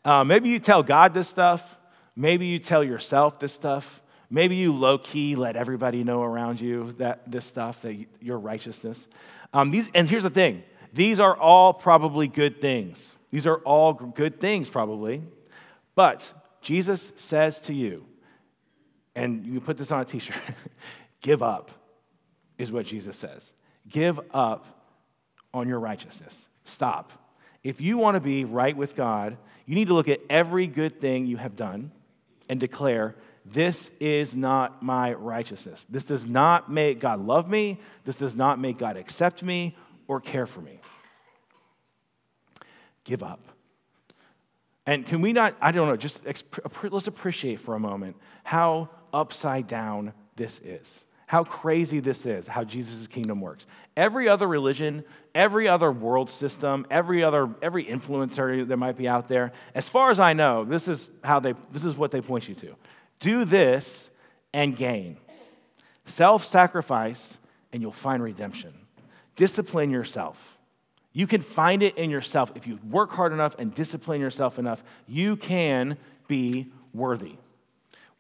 Uh, 0.05 0.25
maybe 0.25 0.49
you 0.49 0.59
tell 0.59 0.83
God 0.83 1.15
this 1.15 1.29
stuff. 1.29 1.77
Maybe 2.15 2.47
you 2.47 2.59
tell 2.59 2.85
yourself 2.85 3.39
this 3.39 3.53
stuff. 3.53 4.03
Maybe 4.31 4.57
you 4.57 4.73
low 4.73 4.99
key 4.99 5.37
let 5.37 5.57
everybody 5.57 6.05
know 6.05 6.23
around 6.23 6.61
you 6.61 6.93
that 6.99 7.31
this 7.31 7.45
stuff, 7.45 7.83
that 7.83 7.97
your 8.21 8.39
righteousness. 8.39 9.07
Um, 9.53 9.71
these, 9.71 9.91
and 9.95 10.09
here's 10.09 10.23
the 10.23 10.31
thing 10.31 10.63
these 10.93 11.21
are 11.21 11.37
all 11.37 11.73
probably 11.73 12.29
good 12.29 12.61
things. 12.61 13.17
These 13.31 13.47
are 13.47 13.59
all 13.59 13.95
good 13.95 14.41
things, 14.41 14.69
probably. 14.69 15.23
But 15.95 16.31
Jesus 16.63 17.13
says 17.17 17.61
to 17.63 17.75
you, 17.75 18.07
and 19.15 19.45
you 19.45 19.53
can 19.53 19.61
put 19.61 19.77
this 19.77 19.91
on 19.91 20.01
a 20.01 20.05
t 20.05 20.19
shirt 20.19 20.37
give 21.21 21.43
up 21.43 21.71
is 22.59 22.73
what 22.73 22.87
Jesus 22.87 23.17
says. 23.17 23.53
Give 23.89 24.19
up 24.33 24.89
on 25.53 25.69
your 25.69 25.81
righteousness. 25.81 26.49
Stop. 26.65 27.13
If 27.63 27.81
you 27.81 27.99
want 27.99 28.15
to 28.15 28.21
be 28.21 28.45
right 28.45 28.77
with 28.77 28.97
God, 28.97 29.37
you 29.67 29.75
need 29.75 29.89
to 29.89 29.95
look 29.95 30.09
at 30.09 30.21
every 30.31 30.67
good 30.67 31.01
thing 31.01 31.27
you 31.27 31.37
have 31.37 31.57
done 31.57 31.93
and 32.49 32.59
declare, 32.59 33.15
This 33.45 33.91
is 34.01 34.35
not 34.35 34.83
my 34.83 35.13
righteousness. 35.15 35.85
This 35.89 36.05
does 36.05 36.27
not 36.27 36.71
make 36.71 37.01
God 37.01 37.21
love 37.21 37.51
me. 37.51 37.81
This 38.05 38.17
does 38.17 38.35
not 38.35 38.59
make 38.59 38.79
God 38.79 38.97
accept 38.97 39.43
me 39.43 39.77
or 40.09 40.21
care 40.21 40.47
for 40.47 40.61
me. 40.61 40.81
Give 43.05 43.23
up. 43.23 43.52
And 44.87 45.07
can 45.07 45.21
we 45.21 45.33
not, 45.33 45.57
I 45.61 45.73
don't 45.73 45.89
know, 45.89 45.97
just 45.97 46.25
let's 46.25 47.07
appreciate 47.07 47.61
for 47.61 47.75
a 47.75 47.81
moment 47.81 48.17
how 48.43 48.91
upside 49.13 49.67
down 49.67 50.13
this 50.37 50.59
is 50.61 51.05
how 51.33 51.45
crazy 51.45 51.99
this 51.99 52.27
is, 52.27 52.47
how 52.47 52.63
Jesus' 52.63 53.07
kingdom 53.07 53.41
works. 53.41 53.67
Every 53.97 54.29
other 54.29 54.47
religion, 54.47 55.03
every 55.35 55.67
other 55.67 55.91
world 55.91 56.29
system, 56.29 56.87
every 56.91 57.25
other 57.25 57.49
every 57.63 57.87
influencer 57.87 58.69
that 58.69 58.77
might 58.77 58.99
be 58.99 59.09
out 59.09 59.29
there, 59.29 59.53
as 59.75 59.89
far 59.89 60.11
as 60.11 60.21
I 60.21 60.35
know, 60.35 60.67
this 60.67 60.89
is 60.89 61.11
how 61.25 61.41
they 61.41 61.55
this 61.71 61.87
is 61.87 61.97
what 61.97 62.11
they 62.11 62.21
point 62.21 62.51
you 62.51 62.55
to. 62.57 62.77
Do 63.19 63.47
this 63.47 64.11
and 64.53 64.77
gain. 64.77 65.17
Self-sacrifice 66.05 67.39
and 67.73 67.81
you'll 67.81 67.93
find 67.93 68.23
redemption. 68.23 68.75
Discipline 69.35 69.91
yourself. 69.91 70.52
You 71.13 71.27
can 71.27 71.43
find 71.43 71.83
it 71.83 71.99
in 71.99 72.11
yourself. 72.11 72.53
If 72.55 72.67
you 72.67 72.79
work 72.89 73.11
hard 73.11 73.33
enough 73.33 73.55
and 73.59 73.75
discipline 73.75 74.21
yourself 74.21 74.59
enough, 74.59 74.83
you 75.07 75.37
can 75.37 75.99
be 76.27 76.73
worthy. 76.95 77.37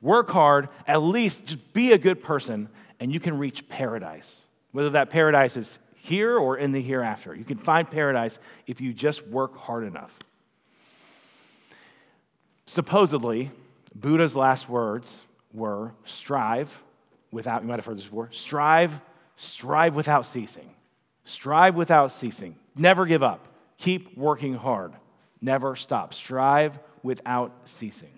Work 0.00 0.30
hard, 0.30 0.68
at 0.86 1.02
least 1.02 1.46
just 1.46 1.72
be 1.72 1.92
a 1.92 1.98
good 1.98 2.22
person, 2.22 2.68
and 3.00 3.12
you 3.12 3.20
can 3.20 3.38
reach 3.38 3.68
paradise. 3.68 4.46
Whether 4.72 4.90
that 4.90 5.10
paradise 5.10 5.56
is 5.56 5.78
here 5.94 6.36
or 6.36 6.56
in 6.56 6.72
the 6.72 6.82
hereafter. 6.82 7.34
You 7.34 7.44
can 7.44 7.58
find 7.58 7.88
paradise 7.88 8.38
if 8.66 8.80
you 8.80 8.92
just 8.92 9.24
work 9.28 9.56
hard 9.56 9.84
enough. 9.84 10.18
Supposedly, 12.66 13.52
Buddha's 13.94 14.34
last 14.34 14.68
words 14.68 15.24
were 15.54 15.92
strive 16.04 16.82
without, 17.30 17.62
you 17.62 17.68
might 17.68 17.76
have 17.76 17.86
heard 17.86 17.98
this 17.98 18.04
before, 18.04 18.30
strive, 18.32 19.00
strive 19.36 19.94
without 19.94 20.26
ceasing. 20.26 20.70
Strive 21.24 21.76
without 21.76 22.10
ceasing. 22.10 22.56
Never 22.76 23.06
give 23.06 23.22
up. 23.22 23.48
Keep 23.78 24.16
working 24.16 24.54
hard. 24.54 24.92
Never 25.40 25.76
stop. 25.76 26.14
Strive 26.14 26.78
without 27.02 27.52
ceasing. 27.64 28.12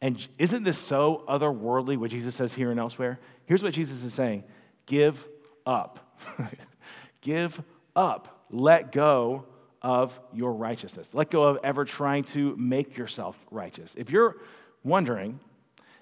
And 0.00 0.26
isn't 0.38 0.64
this 0.64 0.78
so 0.78 1.24
otherworldly, 1.28 1.96
what 1.96 2.10
Jesus 2.10 2.34
says 2.34 2.54
here 2.54 2.70
and 2.70 2.80
elsewhere? 2.80 3.18
Here's 3.44 3.62
what 3.62 3.74
Jesus 3.74 4.02
is 4.02 4.14
saying 4.14 4.44
give 4.86 5.26
up. 5.66 6.16
give 7.20 7.62
up. 7.94 8.44
Let 8.50 8.92
go 8.92 9.46
of 9.82 10.18
your 10.32 10.52
righteousness. 10.52 11.10
Let 11.12 11.30
go 11.30 11.44
of 11.44 11.58
ever 11.62 11.84
trying 11.84 12.24
to 12.24 12.56
make 12.56 12.96
yourself 12.96 13.38
righteous. 13.50 13.94
If 13.96 14.10
you're 14.10 14.36
wondering 14.82 15.40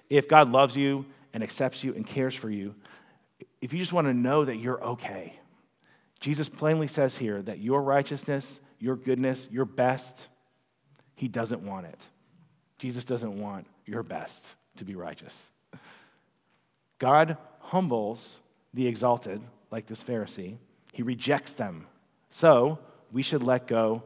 if 0.09 0.27
God 0.27 0.51
loves 0.51 0.75
you 0.75 1.05
and 1.33 1.43
accepts 1.43 1.83
you 1.83 1.93
and 1.93 2.05
cares 2.05 2.35
for 2.35 2.49
you, 2.49 2.75
if 3.61 3.73
you 3.73 3.79
just 3.79 3.93
want 3.93 4.07
to 4.07 4.13
know 4.13 4.45
that 4.45 4.57
you're 4.57 4.83
okay, 4.83 5.39
Jesus 6.19 6.49
plainly 6.49 6.87
says 6.87 7.17
here 7.17 7.41
that 7.41 7.59
your 7.59 7.81
righteousness, 7.81 8.59
your 8.79 8.95
goodness, 8.95 9.47
your 9.51 9.65
best, 9.65 10.27
He 11.15 11.27
doesn't 11.27 11.61
want 11.61 11.85
it. 11.85 11.99
Jesus 12.77 13.05
doesn't 13.05 13.39
want 13.39 13.67
your 13.85 14.03
best 14.03 14.55
to 14.77 14.85
be 14.85 14.95
righteous. 14.95 15.49
God 16.97 17.37
humbles 17.59 18.39
the 18.73 18.87
exalted, 18.87 19.41
like 19.71 19.85
this 19.85 20.03
Pharisee, 20.03 20.57
he 20.93 21.03
rejects 21.03 21.53
them. 21.53 21.87
So 22.29 22.79
we 23.11 23.21
should 23.21 23.43
let 23.43 23.67
go 23.67 24.03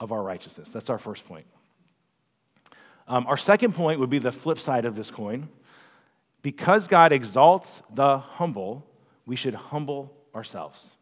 of 0.00 0.12
our 0.12 0.22
righteousness. 0.22 0.70
That's 0.70 0.90
our 0.90 0.98
first 0.98 1.24
point. 1.24 1.46
Um, 3.06 3.26
our 3.26 3.36
second 3.36 3.74
point 3.74 4.00
would 4.00 4.10
be 4.10 4.18
the 4.18 4.32
flip 4.32 4.58
side 4.58 4.84
of 4.84 4.94
this 4.94 5.10
coin. 5.10 5.48
Because 6.42 6.86
God 6.86 7.12
exalts 7.12 7.82
the 7.92 8.18
humble, 8.18 8.86
we 9.26 9.34
should 9.34 9.54
humble 9.54 10.14
ourselves. 10.34 10.96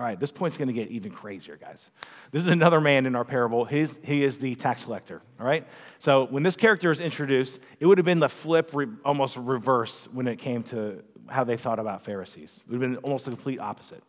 All 0.00 0.06
right, 0.06 0.18
this 0.18 0.30
point's 0.30 0.56
going 0.56 0.68
to 0.68 0.72
get 0.72 0.88
even 0.88 1.12
crazier, 1.12 1.58
guys. 1.58 1.90
This 2.30 2.40
is 2.40 2.48
another 2.48 2.80
man 2.80 3.04
in 3.04 3.14
our 3.14 3.24
parable. 3.24 3.66
His, 3.66 3.94
he 4.02 4.24
is 4.24 4.38
the 4.38 4.54
tax 4.54 4.84
collector. 4.84 5.20
All 5.38 5.44
right? 5.44 5.66
So 5.98 6.24
when 6.30 6.42
this 6.42 6.56
character 6.56 6.90
is 6.90 7.02
introduced, 7.02 7.60
it 7.80 7.84
would 7.84 7.98
have 7.98 8.06
been 8.06 8.18
the 8.18 8.30
flip, 8.30 8.70
re, 8.72 8.86
almost 9.04 9.36
reverse 9.36 10.08
when 10.10 10.26
it 10.26 10.36
came 10.36 10.62
to 10.64 11.02
how 11.28 11.44
they 11.44 11.58
thought 11.58 11.78
about 11.78 12.02
Pharisees. 12.02 12.62
It 12.64 12.70
would 12.72 12.80
have 12.80 12.90
been 12.92 12.96
almost 13.02 13.26
the 13.26 13.32
complete 13.32 13.60
opposite. 13.60 14.02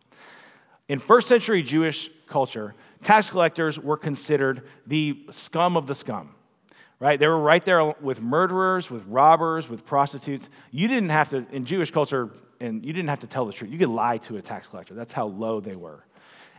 In 0.88 0.98
first 0.98 1.28
century 1.28 1.62
Jewish 1.62 2.10
culture, 2.26 2.74
tax 3.04 3.30
collectors 3.30 3.78
were 3.78 3.98
considered 3.98 4.70
the 4.88 5.26
scum 5.30 5.76
of 5.76 5.88
the 5.88 5.96
scum 5.96 6.36
right? 7.02 7.20
They 7.20 7.28
were 7.28 7.40
right 7.40 7.66
there 7.66 7.84
with 8.00 8.22
murderers, 8.22 8.92
with 8.92 9.04
robbers, 9.08 9.68
with 9.68 9.84
prostitutes. 9.84 10.50
You 10.70 10.88
didn't 10.88 11.10
have 11.10 11.30
to, 11.30 11.48
in 11.52 11.66
Jewish 11.66 11.90
culture, 11.90 12.30
and 12.62 12.86
you 12.86 12.94
didn't 12.94 13.10
have 13.10 13.20
to 13.22 13.28
tell 13.28 13.46
the 13.46 13.54
truth. 13.54 13.72
You 13.72 13.78
could 13.78 13.90
lie 13.90 14.18
to 14.20 14.38
a 14.38 14.42
tax 14.42 14.70
collector. 14.70 14.94
That's 14.94 15.14
how 15.14 15.26
low 15.26 15.60
they 15.60 15.76
were. 15.76 16.06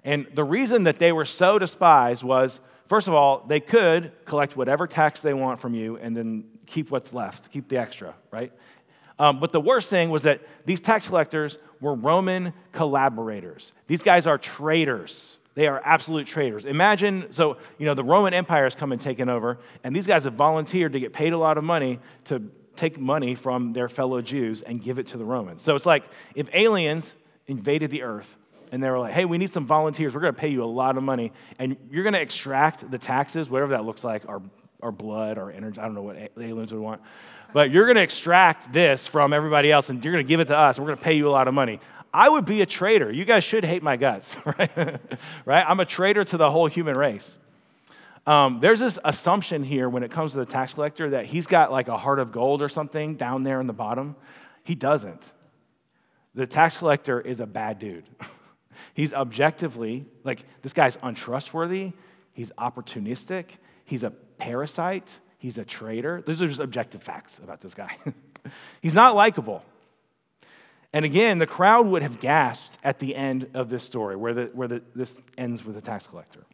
And 0.05 0.27
the 0.35 0.45
reason 0.45 0.83
that 0.85 0.99
they 0.99 1.13
were 1.13 1.25
so 1.25 1.59
despised 1.59 2.23
was, 2.25 2.61
first 2.89 3.09
of 3.09 3.15
all, 3.15 3.45
they 3.47 3.61
could 3.61 4.13
collect 4.25 4.57
whatever 4.57 4.87
tax 4.87 5.21
they 5.21 5.33
want 5.33 5.61
from 5.61 5.75
you 5.75 5.97
and 5.97 6.17
then 6.17 6.45
keep 6.67 6.91
what's 6.91 7.13
left, 7.13 7.51
keep 7.51 7.69
the 7.69 7.79
extra, 7.79 8.15
right? 8.31 8.53
Um, 9.19 9.39
but 9.39 9.53
the 9.53 9.61
worst 9.61 9.91
thing 9.91 10.11
was 10.11 10.25
that 10.25 10.41
these 10.67 10.81
tax 10.81 11.09
collectors 11.09 11.59
were 11.81 11.95
Roman 11.95 12.53
collaborators. 12.73 13.73
These 13.87 14.03
guys 14.03 14.27
are 14.27 14.39
traitors. 14.39 15.39
They 15.55 15.69
are 15.69 15.81
absolute 15.85 16.27
traitors. 16.27 16.65
Imagine, 16.65 17.33
so, 17.33 17.59
you 17.79 17.87
know, 17.87 17.95
the 17.95 18.03
Roman 18.03 18.35
Empire 18.35 18.65
has 18.65 18.75
come 18.75 18.91
and 18.91 19.01
taken 19.01 19.29
over, 19.29 19.59
and 19.85 19.95
these 19.95 20.07
guys 20.07 20.25
have 20.25 20.35
volunteered 20.35 20.95
to 20.95 21.01
get 21.01 21.13
paid 21.13 21.33
a 21.33 21.39
lot 21.39 21.59
of 21.59 21.65
money 21.65 22.01
to 22.25 22.43
take 22.77 22.99
money 22.99 23.35
from 23.35 23.73
their 23.73 23.89
fellow 23.89 24.21
Jews 24.23 24.63
and 24.63 24.83
give 24.83 24.99
it 24.99 25.09
to 25.09 25.19
the 25.19 25.25
Romans. 25.25 25.63
So 25.63 25.77
it's 25.77 25.87
like 25.87 26.05
if 26.35 26.49
aliens 26.55 27.15
invaded 27.47 27.91
the 27.91 28.03
earth 28.03 28.37
and 28.73 28.83
they 28.83 28.89
were 28.89 28.99
like, 28.99 29.13
hey, 29.13 29.27
we 29.27 29.37
need 29.37 29.51
some 29.51 29.67
volunteers. 29.67 30.15
We're 30.15 30.23
going 30.23 30.35
to 30.35 30.41
pay 30.41 30.49
you 30.49 30.65
a 30.65 30.65
lot 30.65 30.97
of 30.97 31.03
money. 31.03 31.33
And 31.59 31.77
you're 31.91 32.05
going 32.05 32.15
to 32.15 32.21
extract 32.21 32.91
the 32.91 32.99
taxes, 32.99 33.51
whatever 33.51 33.73
that 33.73 33.85
looks 33.85 34.03
like, 34.03 34.27
our, 34.29 34.41
our 34.81 34.91
blood, 34.91 35.37
our 35.37 35.51
energy. 35.51 35.79
I 35.79 35.85
don't 35.85 35.95
know 35.95 36.03
what 36.03 36.17
aliens 36.39 36.73
would 36.73 36.81
want. 36.81 37.03
But 37.53 37.71
you're 37.71 37.85
going 37.85 37.97
to 37.97 38.03
extract 38.03 38.73
this 38.73 39.07
from 39.07 39.35
everybody 39.35 39.71
else 39.71 39.91
and 39.91 40.03
you're 40.03 40.15
going 40.15 40.25
to 40.25 40.29
give 40.29 40.41
it 40.41 40.47
to 40.47 40.57
us. 40.57 40.79
We're 40.79 40.87
going 40.87 40.99
to 40.99 41.05
pay 41.05 41.13
you 41.13 41.29
a 41.29 41.31
lot 41.31 41.49
of 41.49 41.55
money. 41.55 41.81
I 42.15 42.29
would 42.29 42.47
be 42.47 42.63
a 42.63 42.67
traitor. 42.67 43.13
You 43.13 43.27
guys 43.27 43.45
should 43.45 43.65
hate 43.65 43.83
my 43.83 43.97
guts, 43.97 44.37
right? 44.45 45.01
right? 45.45 45.65
I'm 45.69 45.81
a 45.81 45.85
traitor 45.85 46.25
to 46.25 46.37
the 46.39 46.51
whole 46.51 46.67
human 46.67 46.97
race. 46.97 47.39
Um, 48.27 48.61
there's 48.61 48.79
this 48.79 48.99
assumption 49.05 49.65
here 49.65 49.89
when 49.89 50.03
it 50.03 50.11
comes 50.11 50.33
to 50.33 50.39
the 50.39 50.47
tax 50.47 50.75
collector 50.75 51.11
that 51.11 51.27
he's 51.27 51.47
got 51.47 51.73
like 51.73 51.89
a 51.89 51.97
heart 51.97 52.21
of 52.21 52.31
gold 52.31 52.63
or 52.63 52.69
something 52.69 53.17
down 53.17 53.43
there 53.43 53.61
in 53.61 53.67
the 53.67 53.73
bottom. 53.73 54.15
He 54.63 54.75
doesn't. 54.75 55.23
The 56.35 56.47
tax 56.47 56.77
collector 56.77 57.21
is 57.21 57.41
a 57.41 57.47
bad 57.47 57.79
dude. 57.79 58.05
he's 58.95 59.13
objectively, 59.13 60.07
like, 60.25 60.45
this 60.63 60.73
guy's 60.73 60.97
untrustworthy, 61.03 61.93
he's 62.33 62.51
opportunistic, 62.53 63.47
he's 63.85 64.03
a 64.03 64.11
parasite, 64.11 65.09
he's 65.39 65.59
a 65.59 65.65
traitor. 65.65 66.23
These 66.25 66.41
are 66.41 66.49
just 66.49 66.61
objective 66.61 67.03
facts 67.03 67.39
about 67.43 67.61
this 67.61 67.75
guy. 67.75 67.97
he's 68.81 68.95
not 68.95 69.15
likable. 69.15 69.65
And 70.93 71.05
again, 71.05 71.39
the 71.39 71.47
crowd 71.47 71.87
would 71.87 72.03
have 72.03 72.21
gasped 72.21 72.79
at 72.85 72.99
the 72.99 73.15
end 73.17 73.51
of 73.55 73.69
this 73.69 73.83
story, 73.83 74.15
where, 74.15 74.35
the, 74.35 74.45
where 74.53 74.69
the, 74.69 74.83
this 74.95 75.19
ends 75.37 75.65
with 75.65 75.75
the 75.75 75.81
tax 75.81 76.07
collector. 76.07 76.45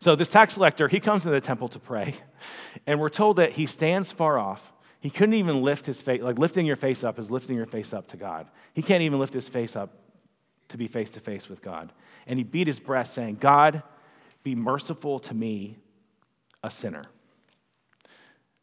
So, 0.00 0.16
this 0.16 0.28
tax 0.28 0.54
collector, 0.54 0.88
he 0.88 1.00
comes 1.00 1.22
to 1.22 1.30
the 1.30 1.40
temple 1.40 1.68
to 1.68 1.78
pray, 1.78 2.14
and 2.86 3.00
we're 3.00 3.08
told 3.08 3.36
that 3.36 3.52
he 3.52 3.66
stands 3.66 4.12
far 4.12 4.38
off. 4.38 4.72
He 5.00 5.10
couldn't 5.10 5.34
even 5.34 5.62
lift 5.62 5.84
his 5.84 6.00
face, 6.00 6.22
like 6.22 6.38
lifting 6.38 6.64
your 6.64 6.76
face 6.76 7.04
up 7.04 7.18
is 7.18 7.30
lifting 7.30 7.56
your 7.56 7.66
face 7.66 7.92
up 7.92 8.08
to 8.08 8.16
God. 8.16 8.46
He 8.72 8.82
can't 8.82 9.02
even 9.02 9.18
lift 9.18 9.34
his 9.34 9.48
face 9.48 9.76
up 9.76 9.90
to 10.68 10.78
be 10.78 10.88
face 10.88 11.10
to 11.10 11.20
face 11.20 11.48
with 11.48 11.60
God. 11.60 11.92
And 12.26 12.38
he 12.38 12.42
beat 12.42 12.66
his 12.66 12.78
breast, 12.78 13.12
saying, 13.14 13.36
God, 13.36 13.82
be 14.42 14.54
merciful 14.54 15.18
to 15.20 15.34
me, 15.34 15.76
a 16.62 16.70
sinner. 16.70 17.04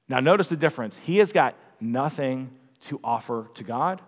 Now, 0.10 0.20
notice 0.20 0.50
the 0.50 0.58
difference. 0.58 0.98
He 0.98 1.20
has 1.20 1.32
got 1.32 1.56
nothing 1.80 2.52
to 2.82 3.00
offer 3.04 3.50
to 3.54 3.63
God, 3.63 4.02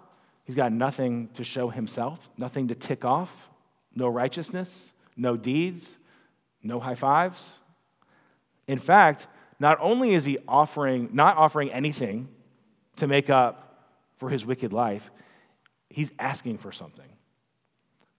he's 0.44 0.56
got 0.56 0.72
nothing 0.72 1.30
to 1.36 1.44
show 1.44 1.70
himself, 1.70 2.30
nothing 2.38 2.68
to 2.70 2.76
tick 2.76 3.06
off, 3.06 3.50
no 3.94 4.08
righteousness, 4.08 4.94
no 5.16 5.38
deeds, 5.38 6.00
no 6.64 6.80
high 6.80 6.96
fives. 6.96 7.58
In 8.68 8.80
fact, 8.80 9.28
not 9.60 9.78
only 9.82 10.14
is 10.14 10.26
he 10.26 10.38
offering, 10.48 11.10
not 11.14 11.38
offering 11.38 11.72
anything 11.72 12.30
to 12.96 13.08
make 13.08 13.30
up 13.30 13.92
for 14.18 14.30
his 14.30 14.46
wicked 14.46 14.74
life, 14.74 15.12
he's 15.90 16.12
asking 16.18 16.58
for 16.58 16.72
something. 16.72 17.06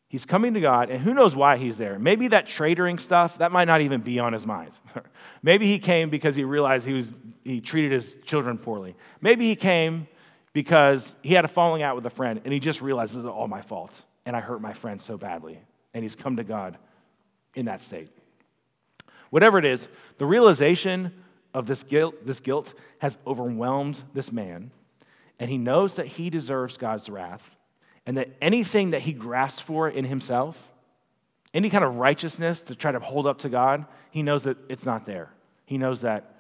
He's 0.09 0.27
coming 0.27 0.55
to 0.55 0.61
God, 0.61 0.91
and 0.91 1.03
who 1.03 1.13
knows 1.13 1.35
why 1.35 1.57
he's 1.57 1.77
there? 1.77 1.99
Maybe 1.99 2.29
that 2.29 2.47
traitoring 2.47 3.01
stuff, 3.01 3.39
that 3.39 3.51
might 3.51 3.65
not 3.65 3.81
even 3.81 4.01
be 4.01 4.21
on 4.21 4.33
his 4.33 4.47
mind. 4.47 4.71
Maybe 5.43 5.67
he 5.67 5.79
came 5.79 6.09
because 6.09 6.37
he 6.37 6.45
realized 6.45 6.87
he, 6.87 6.93
was, 6.93 7.13
he 7.43 7.61
treated 7.61 7.91
his 7.91 8.17
children 8.25 8.57
poorly. 8.57 8.95
Maybe 9.21 9.49
he 9.49 9.57
came 9.57 10.07
because 10.53 11.17
he 11.23 11.35
had 11.35 11.45
a 11.45 11.49
falling 11.49 11.83
out 11.83 11.97
with 11.97 12.07
a 12.07 12.11
friend, 12.11 12.41
and 12.45 12.53
he 12.53 12.61
just 12.61 12.81
realized 12.81 13.13
this 13.13 13.19
is 13.19 13.25
all 13.25 13.49
my 13.49 13.61
fault, 13.61 14.01
and 14.25 14.37
I 14.37 14.41
hurt 14.41 14.61
my 14.61 14.73
friend 14.73 15.01
so 15.03 15.17
badly. 15.17 15.59
And 15.95 16.05
he's 16.05 16.15
come 16.15 16.37
to 16.37 16.45
God 16.45 16.79
in 17.57 17.67
that 17.67 17.83
state. 17.83 18.09
Whatever 19.35 19.59
it 19.59 19.65
is, 19.65 19.89
the 20.19 20.27
realization 20.27 21.13
of 21.53 21.67
this 21.67 21.83
guilt, 21.83 22.25
this 22.25 22.39
guilt 22.39 22.73
has 22.99 23.19
overwhelmed 23.27 24.01
this 24.13 24.31
man, 24.31 24.71
and 25.41 25.51
he 25.51 25.59
knows 25.59 25.97
that 25.97 26.07
he 26.07 26.31
deserves 26.31 26.77
God's 26.77 27.11
wrath 27.11 27.51
and 28.07 28.17
that 28.17 28.31
anything 28.41 28.91
that 28.91 29.01
he 29.01 29.13
grasps 29.13 29.59
for 29.59 29.89
in 29.89 30.05
himself, 30.05 30.71
any 31.53 31.69
kind 31.69 31.83
of 31.83 31.97
righteousness 31.97 32.63
to 32.63 32.77
try 32.77 32.93
to 32.93 33.01
hold 33.01 33.27
up 33.27 33.39
to 33.39 33.49
God, 33.49 33.87
he 34.13 34.23
knows 34.23 34.45
that 34.45 34.57
it's 34.69 34.87
not 34.87 35.05
there. 35.05 35.31
He 35.65 35.79
knows 35.79 36.03
that 36.03 36.37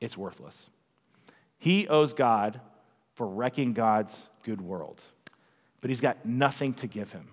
it's 0.00 0.16
worthless. 0.16 0.70
He 1.58 1.86
owes 1.86 2.14
God 2.14 2.62
for 3.12 3.26
wrecking 3.26 3.74
God's 3.74 4.30
good 4.42 4.62
world, 4.62 5.04
but 5.82 5.90
he's 5.90 6.00
got 6.00 6.24
nothing 6.24 6.72
to 6.76 6.86
give 6.86 7.12
him. 7.12 7.28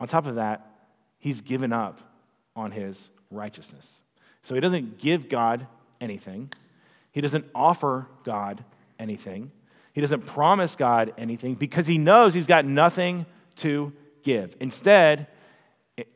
On 0.00 0.08
top 0.08 0.26
of 0.26 0.36
that, 0.36 0.70
he's 1.18 1.42
given 1.42 1.74
up 1.74 2.00
on 2.56 2.70
his 2.70 3.10
righteousness. 3.32 4.02
So 4.42 4.54
he 4.54 4.60
doesn't 4.60 4.98
give 4.98 5.28
God 5.28 5.66
anything, 6.00 6.52
he 7.10 7.20
doesn't 7.20 7.46
offer 7.54 8.08
God 8.24 8.64
anything. 8.98 9.52
He 9.92 10.00
doesn't 10.00 10.24
promise 10.24 10.74
God 10.74 11.12
anything 11.18 11.54
because 11.54 11.86
he 11.86 11.98
knows 11.98 12.32
he's 12.32 12.46
got 12.46 12.64
nothing 12.64 13.26
to 13.56 13.92
give. 14.22 14.56
Instead, 14.58 15.26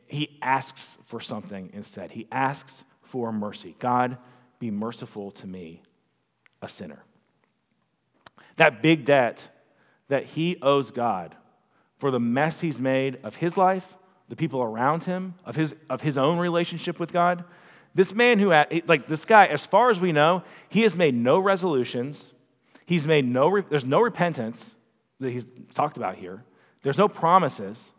he 0.07 0.39
asks 0.41 0.97
for 1.05 1.19
something 1.19 1.69
instead. 1.73 2.11
He 2.11 2.27
asks 2.31 2.83
for 3.03 3.31
mercy. 3.31 3.75
God, 3.77 4.17
be 4.59 4.71
merciful 4.71 5.29
to 5.31 5.45
me, 5.45 5.83
a 6.61 6.67
sinner. 6.67 7.03
That 8.55 8.81
big 8.81 9.05
debt 9.05 9.47
that 10.07 10.25
he 10.25 10.57
owes 10.61 10.89
God 10.89 11.35
for 11.99 12.09
the 12.09 12.19
mess 12.19 12.61
he's 12.61 12.79
made 12.79 13.19
of 13.23 13.35
his 13.35 13.57
life, 13.57 13.95
the 14.29 14.35
people 14.35 14.61
around 14.61 15.03
him, 15.03 15.35
of 15.45 15.55
his, 15.55 15.75
of 15.89 16.01
his 16.01 16.17
own 16.17 16.37
relationship 16.37 16.99
with 16.99 17.13
God. 17.13 17.43
This 17.95 18.13
man 18.13 18.39
who, 18.39 18.49
like 18.85 19.07
this 19.07 19.25
guy, 19.25 19.45
as 19.45 19.65
far 19.65 19.89
as 19.89 19.99
we 19.99 20.11
know, 20.11 20.43
he 20.69 20.81
has 20.81 20.95
made 20.95 21.15
no 21.15 21.39
resolutions. 21.39 22.33
He's 22.85 23.07
made 23.07 23.27
no, 23.27 23.61
there's 23.61 23.85
no 23.85 24.01
repentance 24.01 24.75
that 25.19 25.31
he's 25.31 25.45
talked 25.73 25.97
about 25.97 26.15
here. 26.15 26.43
There's 26.83 26.97
no 26.97 27.07
promises. 27.07 27.91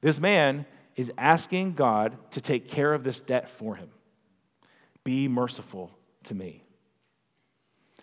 This 0.00 0.18
man 0.18 0.64
is 0.94 1.12
asking 1.18 1.74
God 1.74 2.16
to 2.30 2.40
take 2.40 2.68
care 2.68 2.94
of 2.94 3.04
this 3.04 3.20
debt 3.20 3.48
for 3.48 3.76
him. 3.76 3.90
Be 5.04 5.28
merciful 5.28 5.90
to 6.24 6.34
me. 6.34 6.64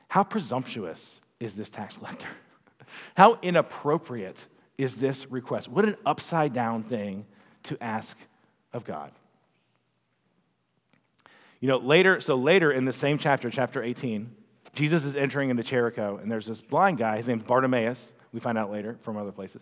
How 0.08 0.23
presumptuous 0.23 1.19
is 1.39 1.56
this 1.56 1.69
tax 1.69 1.97
collector? 1.97 2.28
How 3.15 3.39
inappropriate 3.41 4.45
is 4.78 4.95
this 4.95 5.30
request? 5.32 5.67
What 5.67 5.86
an 5.86 5.95
upside 6.06 6.54
down 6.54 6.84
thing 6.84 7.26
to 7.63 7.82
ask 7.82 8.17
of 8.71 8.86
God. 8.86 9.12
You 11.60 11.69
know, 11.69 11.78
later, 11.78 12.19
so 12.19 12.36
later 12.36 12.71
in 12.71 12.86
the 12.86 12.93
same 12.93 13.17
chapter, 13.17 13.49
chapter 13.49 13.82
18, 13.82 14.36
Jesus 14.73 15.06
is 15.06 15.15
entering 15.15 15.49
into 15.49 15.63
Jericho, 15.63 16.19
and 16.21 16.32
there's 16.32 16.47
this 16.47 16.62
blind 16.62 16.97
guy. 16.97 17.17
His 17.17 17.28
name's 17.28 17.43
Bartimaeus. 17.43 18.12
We 18.34 18.39
find 18.39 18.58
out 18.58 18.71
later 18.71 18.97
from 19.02 19.17
other 19.17 19.32
places. 19.32 19.62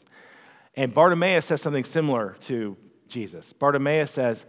And 0.76 0.94
Bartimaeus 0.94 1.46
says 1.46 1.62
something 1.62 1.84
similar 1.84 2.38
to 2.42 2.78
Jesus. 3.08 3.54
Bartimaeus 3.54 4.12
says, 4.12 4.46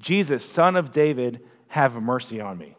Jesus, 0.00 0.44
son 0.44 0.76
of 0.76 0.92
David, 0.92 1.40
have 1.68 1.94
mercy 1.94 2.40
on 2.40 2.58
me. 2.58 2.76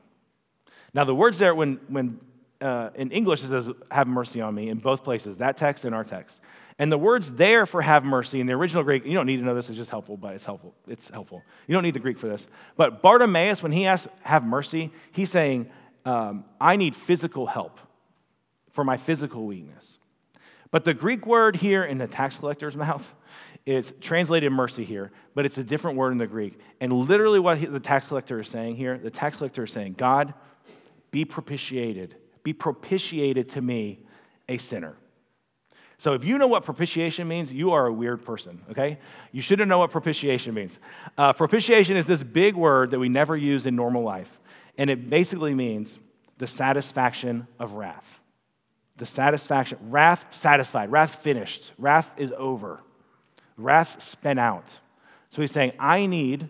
Now, 0.93 1.05
the 1.05 1.15
words 1.15 1.39
there, 1.39 1.55
when, 1.55 1.79
when 1.87 2.19
uh, 2.61 2.89
in 2.95 3.11
English, 3.11 3.43
it 3.43 3.49
says, 3.49 3.69
have 3.89 4.07
mercy 4.07 4.41
on 4.41 4.53
me 4.53 4.69
in 4.69 4.77
both 4.77 5.03
places, 5.03 5.37
that 5.37 5.57
text 5.57 5.85
and 5.85 5.95
our 5.95 6.03
text. 6.03 6.41
And 6.77 6.91
the 6.91 6.97
words 6.97 7.31
there 7.31 7.65
for 7.65 7.81
have 7.81 8.03
mercy 8.03 8.41
in 8.41 8.47
the 8.47 8.53
original 8.53 8.83
Greek, 8.83 9.05
you 9.05 9.13
don't 9.13 9.25
need 9.25 9.37
to 9.37 9.43
know 9.43 9.55
this, 9.55 9.69
it's 9.69 9.77
just 9.77 9.91
helpful, 9.91 10.17
but 10.17 10.33
it's 10.33 10.45
helpful. 10.45 10.75
It's 10.87 11.09
helpful. 11.09 11.41
You 11.67 11.73
don't 11.73 11.83
need 11.83 11.93
the 11.93 11.99
Greek 11.99 12.17
for 12.17 12.27
this. 12.27 12.47
But 12.75 13.01
Bartimaeus, 13.01 13.63
when 13.63 13.71
he 13.71 13.85
asks, 13.85 14.07
have 14.23 14.43
mercy, 14.43 14.91
he's 15.13 15.31
saying, 15.31 15.69
um, 16.03 16.43
I 16.59 16.75
need 16.75 16.95
physical 16.95 17.47
help 17.47 17.79
for 18.71 18.83
my 18.83 18.97
physical 18.97 19.45
weakness. 19.45 19.99
But 20.69 20.83
the 20.83 20.93
Greek 20.93 21.25
word 21.25 21.55
here 21.55 21.85
in 21.85 21.97
the 21.97 22.07
tax 22.07 22.37
collector's 22.37 22.75
mouth 22.75 23.09
is 23.65 23.93
translated 24.01 24.51
mercy 24.51 24.83
here, 24.83 25.11
but 25.33 25.45
it's 25.45 25.57
a 25.57 25.63
different 25.63 25.97
word 25.97 26.11
in 26.11 26.17
the 26.17 26.27
Greek. 26.27 26.59
And 26.81 26.91
literally, 26.91 27.39
what 27.39 27.59
the 27.61 27.79
tax 27.79 28.09
collector 28.09 28.41
is 28.41 28.49
saying 28.49 28.75
here, 28.75 28.97
the 28.97 29.09
tax 29.09 29.37
collector 29.37 29.63
is 29.63 29.71
saying, 29.71 29.93
God, 29.93 30.33
be 31.11 31.23
propitiated, 31.23 32.15
be 32.43 32.51
propitiated 32.51 33.49
to 33.49 33.61
me, 33.61 33.99
a 34.49 34.57
sinner. 34.57 34.97
So 36.05 36.13
if 36.13 36.23
you 36.23 36.37
know 36.37 36.45
what 36.45 36.63
propitiation 36.63 37.27
means, 37.27 37.51
you 37.51 37.71
are 37.71 37.87
a 37.87 37.91
weird 37.91 38.23
person, 38.23 38.61
okay? 38.69 38.99
You 39.31 39.41
shouldn't 39.41 39.67
know 39.67 39.79
what 39.79 39.89
propitiation 39.89 40.53
means. 40.53 40.77
Uh, 41.17 41.33
propitiation 41.33 41.97
is 41.97 42.05
this 42.05 42.21
big 42.21 42.55
word 42.55 42.91
that 42.91 42.99
we 42.99 43.09
never 43.09 43.35
use 43.35 43.65
in 43.65 43.75
normal 43.75 44.03
life. 44.03 44.39
And 44.77 44.91
it 44.91 45.09
basically 45.09 45.55
means 45.55 45.97
the 46.37 46.45
satisfaction 46.45 47.47
of 47.57 47.73
wrath. 47.73 48.05
The 48.97 49.07
satisfaction, 49.07 49.79
wrath 49.81 50.27
satisfied, 50.29 50.91
wrath 50.91 51.23
finished, 51.23 51.73
wrath 51.79 52.11
is 52.17 52.31
over, 52.37 52.81
wrath 53.57 53.99
spent 54.03 54.37
out. 54.37 54.77
So 55.31 55.41
he's 55.41 55.51
saying, 55.51 55.73
I 55.79 56.05
need, 56.05 56.47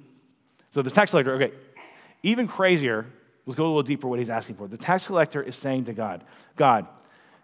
so 0.72 0.82
the 0.82 0.92
tax 0.92 1.12
collector, 1.12 1.34
okay, 1.36 1.54
even 2.24 2.46
crazier, 2.46 3.06
let's 3.46 3.56
go 3.56 3.64
a 3.64 3.68
little 3.68 3.84
deeper 3.84 4.10
what 4.10 4.20
he's 4.20 4.30
asking 4.30 4.56
for. 4.58 4.68
The 4.68 4.76
tax 4.76 5.06
collector 5.06 5.42
is 5.42 5.56
saying 5.56 5.86
to 5.86 5.94
God, 5.94 6.26
God, 6.58 6.88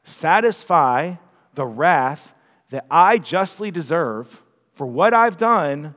satisfy 0.04 1.16
the 1.54 1.66
wrath 1.66 2.34
that 2.70 2.86
I 2.90 3.18
justly 3.18 3.72
deserve 3.72 4.42
for 4.74 4.88
what 4.88 5.14
I've 5.14 5.38
done 5.38 5.96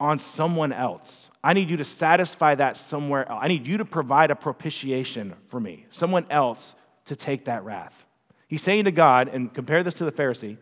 on 0.00 0.18
someone 0.18 0.72
else. 0.72 1.30
I 1.42 1.52
need 1.52 1.70
you 1.70 1.76
to 1.78 1.84
satisfy 1.84 2.54
that 2.54 2.76
somewhere 2.76 3.28
else. 3.28 3.40
I 3.42 3.48
need 3.48 3.66
you 3.66 3.78
to 3.78 3.84
provide 3.84 4.30
a 4.30 4.36
propitiation 4.36 5.34
for 5.48 5.58
me, 5.58 5.86
someone 5.90 6.26
else 6.30 6.74
to 7.06 7.16
take 7.16 7.46
that 7.46 7.64
wrath. 7.64 8.06
He's 8.46 8.62
saying 8.62 8.84
to 8.84 8.92
God, 8.92 9.28
and 9.28 9.52
compare 9.52 9.82
this 9.82 9.94
to 9.96 10.04
the 10.04 10.12
Pharisee, 10.12 10.56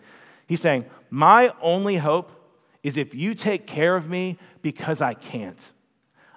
He's 0.47 0.61
saying, 0.61 0.87
My 1.11 1.53
only 1.61 1.97
hope 1.97 2.31
is 2.83 2.97
if 2.97 3.15
you 3.15 3.35
take 3.35 3.67
care 3.67 3.97
of 3.97 4.09
me 4.09 4.39
because 4.63 5.01
I 5.01 5.15
can't. 5.15 5.59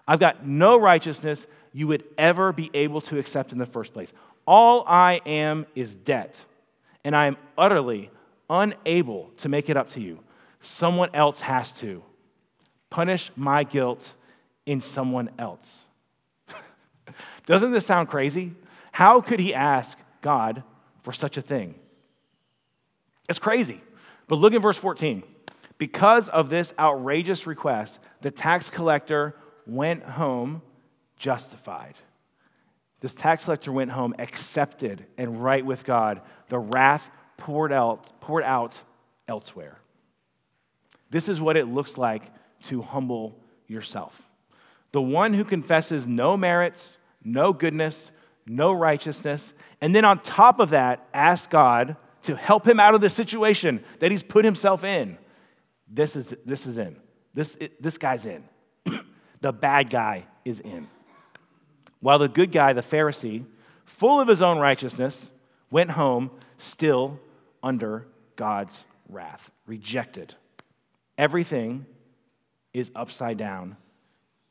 I've 0.08 0.20
got 0.20 0.46
no 0.46 0.80
righteousness 0.80 1.46
you 1.72 1.88
would 1.88 2.04
ever 2.18 2.52
be 2.52 2.72
able 2.74 3.02
to 3.02 3.20
accept 3.20 3.52
in 3.52 3.60
the 3.60 3.68
first 3.68 3.94
place. 3.94 4.12
All 4.48 4.84
I 4.88 5.22
am 5.28 5.68
is 5.76 5.94
debt, 5.94 6.44
and 7.04 7.16
I 7.16 7.28
am 7.28 7.38
utterly 7.60 8.10
unable 8.50 9.30
to 9.38 9.50
make 9.50 9.70
it 9.70 9.78
up 9.78 9.90
to 9.92 10.02
you. 10.02 10.20
Someone 10.62 11.10
else 11.14 11.42
has 11.42 11.72
to. 11.74 12.04
Punish 12.90 13.32
my 13.36 13.64
guilt 13.64 14.16
in 14.66 14.82
someone 14.82 15.30
else. 15.38 15.86
Doesn't 17.46 17.72
this 17.72 17.86
sound 17.86 18.08
crazy? 18.08 18.56
How 18.92 19.22
could 19.22 19.40
he 19.40 19.54
ask 19.54 19.98
God 20.22 20.64
for 21.04 21.14
such 21.14 21.38
a 21.38 21.42
thing? 21.42 21.76
It's 23.28 23.40
crazy. 23.40 23.82
But 24.28 24.38
look 24.38 24.54
at 24.54 24.62
verse 24.62 24.78
14. 24.78 25.24
Because 25.78 26.28
of 26.30 26.50
this 26.50 26.74
outrageous 26.78 27.48
request, 27.48 28.00
the 28.22 28.32
tax 28.32 28.70
collector 28.70 29.36
went 29.66 30.04
home 30.04 30.62
justified. 31.16 31.96
This 33.02 33.14
tax 33.14 33.46
collector 33.46 33.72
went 33.72 33.92
home 33.92 34.14
accepted 34.20 35.06
and 35.18 35.42
right 35.42 35.66
with 35.66 35.86
God. 35.86 36.22
The 36.48 36.60
wrath 36.60 37.10
poured 37.40 37.74
out, 37.74 38.20
poured 38.22 38.44
out 38.44 38.80
elsewhere. 39.28 39.80
This 41.10 41.28
is 41.28 41.42
what 41.42 41.58
it 41.58 41.66
looks 41.66 41.98
like 41.98 42.24
to 42.66 42.82
humble 42.82 43.36
yourself. 43.68 44.22
The 44.92 45.02
one 45.02 45.34
who 45.34 45.44
confesses 45.44 46.08
no 46.08 46.38
merits, 46.38 46.98
no 47.24 47.54
goodness, 47.54 48.12
no 48.46 48.72
righteousness, 48.72 49.54
and 49.82 49.96
then 49.96 50.06
on 50.06 50.20
top 50.20 50.60
of 50.60 50.72
that, 50.72 51.08
ask 51.14 51.50
God 51.50 51.96
to 52.24 52.36
help 52.36 52.68
him 52.68 52.80
out 52.80 52.96
of 52.96 53.02
the 53.02 53.10
situation 53.10 53.84
that 54.00 54.12
he's 54.12 54.24
put 54.24 54.44
himself 54.44 54.84
in. 54.84 55.18
This 55.88 56.16
is, 56.16 56.36
this 56.46 56.68
is 56.68 56.78
in. 56.78 56.98
This, 57.34 57.58
this 57.80 57.98
guy's 57.98 58.26
in. 58.26 58.44
the 59.42 59.54
bad 59.54 59.90
guy 59.90 60.26
is 60.44 60.60
in. 60.60 60.88
While 62.02 62.20
the 62.20 62.28
good 62.28 62.52
guy, 62.52 62.74
the 62.74 62.82
Pharisee, 62.82 63.46
full 63.86 64.20
of 64.20 64.28
his 64.28 64.42
own 64.42 64.58
righteousness, 64.58 65.32
went 65.72 65.92
home 65.92 66.32
still 66.58 67.20
under 67.62 68.08
God's 68.36 68.84
wrath, 69.10 69.52
rejected. 69.66 70.36
Everything 71.18 71.86
is 72.74 72.92
upside 72.96 73.38
down 73.38 73.76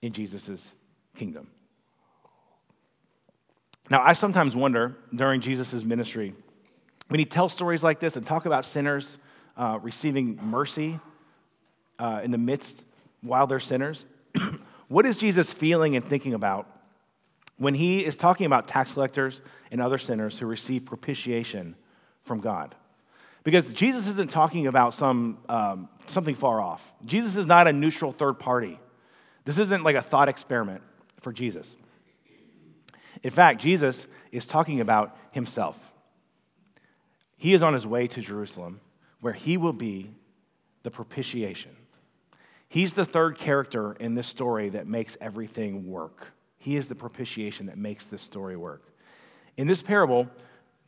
in 0.03 0.13
Jesus' 0.13 0.73
kingdom. 1.17 1.49
Now, 3.91 4.03
I 4.05 4.13
sometimes 4.13 4.55
wonder 4.55 4.97
during 5.15 5.41
Jesus' 5.41 5.83
ministry, 5.83 6.35
when 7.09 7.19
he 7.19 7.25
tells 7.25 7.53
stories 7.53 7.83
like 7.83 8.01
this 8.01 8.17
and 8.17 8.27
talk 8.27 8.45
about 8.45 8.65
sinners 8.65 9.17
uh, 9.57 9.79
receiving 9.83 10.39
mercy 10.43 11.01
uh, 11.99 12.21
in 12.23 12.31
the 12.31 12.39
midst 12.39 12.85
while 13.23 13.47
they're 13.47 13.61
sinners, 13.61 14.05
what 14.89 15.07
is 15.07 15.17
Jesus 15.17 15.53
feeling 15.53 15.97
and 15.97 16.05
thinking 16.07 16.35
about 16.35 16.69
when 17.57 17.75
he 17.75 18.05
is 18.05 18.15
talking 18.15 18.47
about 18.47 18.69
tax 18.69 18.93
collectors 18.93 19.41
and 19.71 19.81
other 19.81 19.99
sinners 19.99 20.39
who 20.39 20.47
receive 20.47 20.85
propitiation 20.85 21.75
from 22.23 22.41
God? 22.41 22.75
Because 23.45 23.73
Jesus 23.73 24.07
isn't 24.09 24.31
talking 24.31 24.67
about 24.67 24.95
some, 24.95 25.39
um, 25.49 25.89
something 26.07 26.35
far 26.35 26.61
off. 26.61 26.83
Jesus 27.05 27.37
is 27.37 27.47
not 27.47 27.67
a 27.67 27.73
neutral 27.73 28.13
third 28.13 28.39
party. 28.39 28.79
This 29.45 29.59
isn't 29.59 29.83
like 29.85 29.97
a 29.97 30.03
thought 30.03 30.29
experiment 30.29 30.83
for 31.21 31.33
Jesus. 31.33 31.77
In 33.23 33.31
fact, 33.31 33.61
Jesus 33.61 34.07
is 34.33 34.47
talking 34.47 34.81
about 34.81 35.17
himself. 35.31 35.77
He 37.37 37.55
is 37.55 37.63
on 37.63 37.73
his 37.73 37.87
way 37.87 38.09
to 38.09 38.21
Jerusalem, 38.21 38.81
where 39.21 39.33
he 39.33 39.57
will 39.57 39.73
be 39.73 40.11
the 40.83 40.91
propitiation. 40.91 41.75
He's 42.69 42.93
the 42.93 43.05
third 43.05 43.39
character 43.39 43.95
in 43.95 44.15
this 44.15 44.27
story 44.27 44.69
that 44.71 44.87
makes 44.87 45.17
everything 45.21 45.89
work. 45.89 46.27
He 46.59 46.77
is 46.77 46.89
the 46.89 46.95
propitiation 46.95 47.67
that 47.67 47.79
makes 47.79 48.05
this 48.05 48.21
story 48.21 48.57
work. 48.57 48.83
In 49.57 49.67
this 49.67 49.83
parable, 49.83 50.29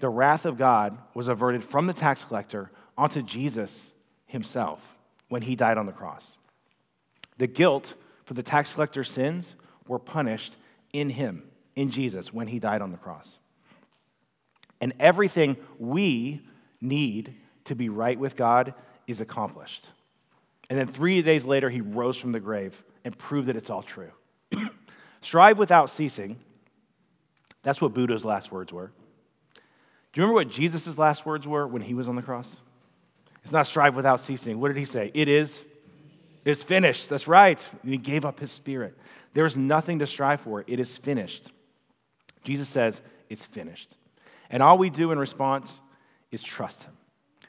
the 0.00 0.08
wrath 0.08 0.46
of 0.46 0.58
God 0.58 0.98
was 1.14 1.28
averted 1.28 1.62
from 1.62 1.86
the 1.86 1.92
tax 1.92 2.24
collector 2.24 2.70
onto 2.96 3.22
Jesus 3.22 3.92
himself 4.26 4.96
when 5.28 5.42
he 5.42 5.54
died 5.54 5.78
on 5.78 5.86
the 5.86 5.92
cross. 5.92 6.38
The 7.38 7.46
guilt 7.46 7.94
for 8.24 8.34
the 8.34 8.42
tax 8.42 8.74
collector's 8.74 9.10
sins 9.10 9.56
were 9.86 9.98
punished 9.98 10.56
in 10.92 11.10
him, 11.10 11.44
in 11.76 11.90
Jesus, 11.90 12.32
when 12.32 12.48
he 12.48 12.58
died 12.58 12.82
on 12.82 12.92
the 12.92 12.98
cross. 12.98 13.38
And 14.80 14.94
everything 14.98 15.56
we 15.78 16.40
need 16.80 17.34
to 17.66 17.74
be 17.74 17.88
right 17.88 18.18
with 18.18 18.36
God 18.36 18.74
is 19.06 19.20
accomplished. 19.20 19.86
And 20.70 20.78
then 20.78 20.86
three 20.86 21.20
days 21.22 21.44
later, 21.44 21.68
he 21.68 21.80
rose 21.80 22.16
from 22.16 22.32
the 22.32 22.40
grave 22.40 22.82
and 23.04 23.16
proved 23.16 23.48
that 23.48 23.56
it's 23.56 23.70
all 23.70 23.82
true. 23.82 24.12
Strive 25.20 25.58
without 25.58 25.90
ceasing. 25.90 26.38
That's 27.62 27.80
what 27.80 27.92
Buddha's 27.92 28.24
last 28.24 28.50
words 28.50 28.72
were. 28.72 28.92
Do 30.12 30.20
you 30.20 30.24
remember 30.24 30.34
what 30.34 30.50
Jesus' 30.50 30.98
last 30.98 31.24
words 31.24 31.46
were 31.46 31.66
when 31.66 31.82
he 31.82 31.94
was 31.94 32.08
on 32.08 32.16
the 32.16 32.22
cross? 32.22 32.60
It's 33.42 33.52
not 33.52 33.66
strive 33.66 33.94
without 33.94 34.20
ceasing. 34.20 34.60
What 34.60 34.68
did 34.68 34.76
he 34.76 34.84
say? 34.84 35.10
It 35.14 35.28
is. 35.28 35.62
It's 36.44 36.62
finished. 36.62 37.08
That's 37.08 37.28
right. 37.28 37.66
He 37.84 37.96
gave 37.96 38.24
up 38.24 38.40
his 38.40 38.50
spirit. 38.50 38.96
There 39.34 39.46
is 39.46 39.56
nothing 39.56 40.00
to 40.00 40.06
strive 40.06 40.40
for. 40.40 40.64
It 40.66 40.80
is 40.80 40.96
finished. 40.96 41.52
Jesus 42.42 42.68
says, 42.68 43.00
It's 43.28 43.44
finished. 43.44 43.94
And 44.50 44.62
all 44.62 44.78
we 44.78 44.90
do 44.90 45.12
in 45.12 45.18
response 45.18 45.80
is 46.30 46.42
trust 46.42 46.82
him. 46.82 46.92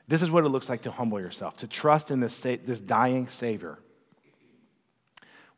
This 0.07 0.21
is 0.21 0.29
what 0.29 0.45
it 0.45 0.49
looks 0.49 0.69
like 0.69 0.81
to 0.83 0.91
humble 0.91 1.19
yourself, 1.19 1.57
to 1.57 1.67
trust 1.67 2.11
in 2.11 2.19
this, 2.19 2.39
this 2.41 2.81
dying 2.81 3.27
Savior. 3.27 3.79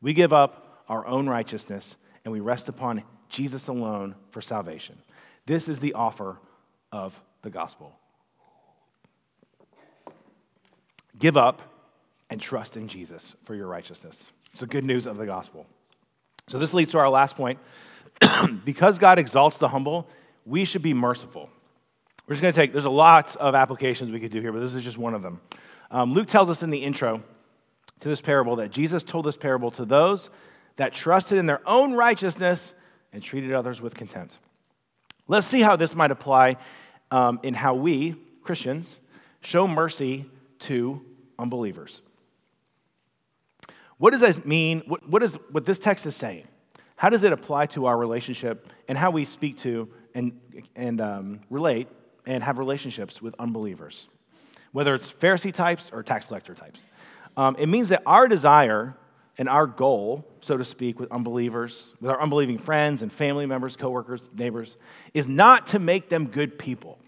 We 0.01 0.13
give 0.13 0.31
up 0.31 0.83
our 0.87 1.05
own 1.07 1.27
righteousness 1.27 1.95
and 2.23 2.31
we 2.31 2.39
rest 2.39 2.69
upon 2.69 3.03
Jesus 3.29 3.67
alone 3.67 4.15
for 4.29 4.41
salvation. 4.41 4.99
This 5.45 5.67
is 5.67 5.79
the 5.79 5.93
offer 5.93 6.39
of 6.93 7.19
the 7.41 7.49
gospel. 7.49 7.91
Give 11.19 11.35
up 11.35 11.61
and 12.29 12.39
trust 12.39 12.77
in 12.77 12.87
Jesus 12.87 13.35
for 13.43 13.55
your 13.55 13.67
righteousness. 13.67 14.31
It's 14.51 14.59
the 14.61 14.67
good 14.67 14.85
news 14.85 15.07
of 15.07 15.17
the 15.17 15.25
gospel. 15.25 15.65
So, 16.47 16.59
this 16.59 16.73
leads 16.73 16.91
to 16.91 16.99
our 16.99 17.09
last 17.09 17.35
point. 17.35 17.59
because 18.65 18.99
God 18.99 19.17
exalts 19.17 19.57
the 19.57 19.67
humble, 19.67 20.07
we 20.45 20.65
should 20.65 20.83
be 20.83 20.93
merciful. 20.93 21.49
We're 22.27 22.35
just 22.35 22.41
going 22.41 22.53
to 22.53 22.59
take, 22.59 22.71
there's 22.71 22.85
a 22.85 22.89
lot 22.89 23.35
of 23.37 23.55
applications 23.55 24.11
we 24.11 24.19
could 24.19 24.31
do 24.31 24.39
here, 24.39 24.51
but 24.51 24.59
this 24.59 24.75
is 24.75 24.83
just 24.83 24.97
one 24.97 25.13
of 25.13 25.23
them. 25.23 25.41
Um, 25.89 26.13
Luke 26.13 26.27
tells 26.27 26.49
us 26.49 26.63
in 26.63 26.69
the 26.69 26.77
intro 26.77 27.23
to 28.01 28.09
this 28.09 28.21
parable 28.21 28.57
that 28.57 28.71
Jesus 28.71 29.03
told 29.03 29.25
this 29.25 29.35
parable 29.35 29.71
to 29.71 29.85
those 29.85 30.29
that 30.75 30.93
trusted 30.93 31.37
in 31.37 31.47
their 31.47 31.67
own 31.67 31.93
righteousness 31.93 32.73
and 33.11 33.21
treated 33.21 33.51
others 33.51 33.81
with 33.81 33.95
contempt. 33.95 34.37
Let's 35.27 35.47
see 35.47 35.61
how 35.61 35.75
this 35.75 35.95
might 35.95 36.11
apply 36.11 36.57
um, 37.11 37.39
in 37.43 37.53
how 37.53 37.73
we, 37.73 38.15
Christians, 38.43 38.99
show 39.41 39.67
mercy 39.67 40.25
to 40.59 41.01
unbelievers. 41.37 42.01
What 43.97 44.11
does 44.11 44.21
that 44.21 44.45
mean? 44.45 44.83
What, 44.87 45.07
what 45.07 45.23
is 45.23 45.35
what 45.51 45.65
this 45.65 45.79
text 45.79 46.05
is 46.05 46.15
saying? 46.15 46.47
How 46.95 47.09
does 47.09 47.23
it 47.23 47.33
apply 47.33 47.67
to 47.67 47.85
our 47.85 47.97
relationship 47.97 48.69
and 48.87 48.97
how 48.97 49.11
we 49.11 49.25
speak 49.25 49.57
to 49.59 49.89
and, 50.15 50.39
and 50.75 51.01
um, 51.01 51.41
relate 51.49 51.87
and 52.25 52.43
have 52.43 52.57
relationships 52.57 53.21
with 53.21 53.35
unbelievers, 53.39 54.07
whether 54.71 54.95
it's 54.95 55.11
Pharisee 55.11 55.53
types 55.53 55.89
or 55.91 56.03
tax 56.03 56.27
collector 56.27 56.53
types? 56.53 56.85
Um, 57.35 57.55
it 57.57 57.67
means 57.67 57.89
that 57.89 58.03
our 58.05 58.27
desire 58.27 58.95
and 59.37 59.49
our 59.49 59.65
goal, 59.65 60.27
so 60.41 60.57
to 60.57 60.65
speak, 60.65 60.99
with 60.99 61.11
unbelievers, 61.11 61.93
with 61.99 62.11
our 62.11 62.21
unbelieving 62.21 62.57
friends 62.57 63.01
and 63.01 63.11
family 63.11 63.45
members, 63.45 63.75
coworkers, 63.75 64.29
neighbors, 64.35 64.77
is 65.13 65.27
not 65.27 65.67
to 65.67 65.79
make 65.79 66.09
them 66.09 66.27
good 66.27 66.59
people. 66.59 66.99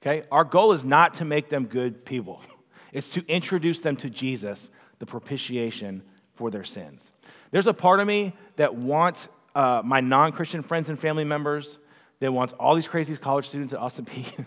Okay? 0.00 0.26
Our 0.30 0.44
goal 0.44 0.72
is 0.72 0.84
not 0.84 1.14
to 1.14 1.24
make 1.24 1.48
them 1.48 1.66
good 1.66 2.04
people. 2.04 2.42
It's 2.92 3.10
to 3.10 3.24
introduce 3.26 3.82
them 3.82 3.96
to 3.96 4.08
Jesus, 4.08 4.70
the 5.00 5.06
propitiation 5.06 6.02
for 6.32 6.50
their 6.50 6.64
sins. 6.64 7.10
There's 7.50 7.66
a 7.66 7.74
part 7.74 8.00
of 8.00 8.06
me 8.06 8.32
that 8.54 8.74
wants 8.74 9.28
uh, 9.54 9.82
my 9.84 10.00
non-Christian 10.00 10.62
friends 10.62 10.88
and 10.88 10.98
family 10.98 11.24
members, 11.24 11.78
that 12.20 12.32
wants 12.32 12.54
all 12.54 12.74
these 12.74 12.88
crazy 12.88 13.14
college 13.16 13.48
students 13.48 13.74
at 13.74 13.80
Austin 13.80 14.04
Peay 14.06 14.46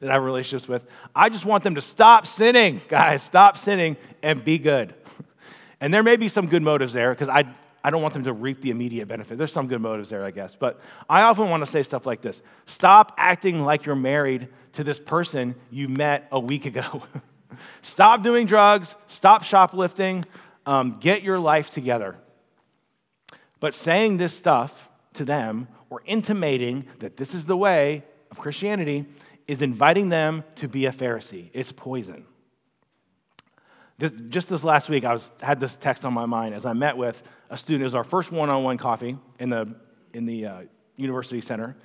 that 0.00 0.10
I 0.10 0.14
have 0.14 0.22
relationships 0.22 0.68
with. 0.68 0.86
I 1.14 1.28
just 1.28 1.44
want 1.44 1.64
them 1.64 1.74
to 1.74 1.80
stop 1.80 2.26
sinning, 2.26 2.80
guys. 2.88 3.22
Stop 3.22 3.58
sinning 3.58 3.96
and 4.22 4.42
be 4.42 4.58
good. 4.58 4.94
And 5.82 5.92
there 5.92 6.04
may 6.04 6.16
be 6.16 6.28
some 6.28 6.46
good 6.46 6.62
motives 6.62 6.92
there 6.92 7.10
because 7.10 7.28
I, 7.28 7.44
I 7.82 7.90
don't 7.90 8.02
want 8.02 8.14
them 8.14 8.22
to 8.24 8.32
reap 8.32 8.62
the 8.62 8.70
immediate 8.70 9.08
benefit. 9.08 9.36
There's 9.36 9.52
some 9.52 9.66
good 9.66 9.80
motives 9.80 10.10
there, 10.10 10.24
I 10.24 10.30
guess. 10.30 10.54
But 10.54 10.80
I 11.10 11.22
often 11.22 11.50
want 11.50 11.66
to 11.66 11.70
say 11.70 11.82
stuff 11.82 12.06
like 12.06 12.22
this 12.22 12.40
Stop 12.66 13.12
acting 13.18 13.60
like 13.60 13.84
you're 13.84 13.96
married 13.96 14.46
to 14.74 14.84
this 14.84 15.00
person 15.00 15.56
you 15.72 15.88
met 15.88 16.28
a 16.30 16.38
week 16.38 16.66
ago. 16.66 17.02
stop 17.82 18.22
doing 18.22 18.46
drugs, 18.46 18.94
stop 19.08 19.42
shoplifting, 19.42 20.24
um, 20.66 20.92
get 20.92 21.24
your 21.24 21.40
life 21.40 21.70
together. 21.70 22.16
But 23.58 23.74
saying 23.74 24.18
this 24.18 24.32
stuff 24.32 24.88
to 25.14 25.24
them 25.24 25.66
or 25.90 26.00
intimating 26.06 26.86
that 27.00 27.16
this 27.16 27.34
is 27.34 27.46
the 27.46 27.56
way 27.56 28.04
of 28.30 28.38
Christianity 28.38 29.06
is 29.48 29.62
inviting 29.62 30.10
them 30.10 30.44
to 30.56 30.68
be 30.68 30.86
a 30.86 30.92
Pharisee. 30.92 31.50
It's 31.52 31.72
poison. 31.72 32.24
This, 34.02 34.12
just 34.28 34.48
this 34.48 34.64
last 34.64 34.88
week, 34.88 35.04
I 35.04 35.12
was, 35.12 35.30
had 35.40 35.60
this 35.60 35.76
text 35.76 36.04
on 36.04 36.12
my 36.12 36.26
mind 36.26 36.56
as 36.56 36.66
I 36.66 36.72
met 36.72 36.96
with 36.96 37.22
a 37.50 37.56
student. 37.56 37.82
It 37.82 37.84
was 37.84 37.94
our 37.94 38.02
first 38.02 38.32
one 38.32 38.50
on 38.50 38.64
one 38.64 38.76
coffee 38.76 39.16
in 39.38 39.48
the, 39.48 39.76
in 40.12 40.26
the 40.26 40.46
uh, 40.46 40.62
university 40.96 41.40
center. 41.40 41.76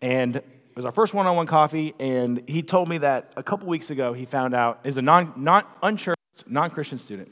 And 0.00 0.36
it 0.36 0.46
was 0.74 0.86
our 0.86 0.92
first 0.92 1.12
one 1.12 1.26
on 1.26 1.36
one 1.36 1.46
coffee. 1.46 1.94
And 2.00 2.42
he 2.48 2.62
told 2.62 2.88
me 2.88 2.98
that 2.98 3.34
a 3.36 3.42
couple 3.42 3.68
weeks 3.68 3.90
ago 3.90 4.14
he 4.14 4.24
found 4.24 4.54
out, 4.54 4.80
is 4.84 4.96
a 4.96 5.02
non, 5.02 5.34
non, 5.36 5.64
unchurched, 5.82 6.16
non 6.46 6.70
Christian 6.70 6.98
student. 6.98 7.30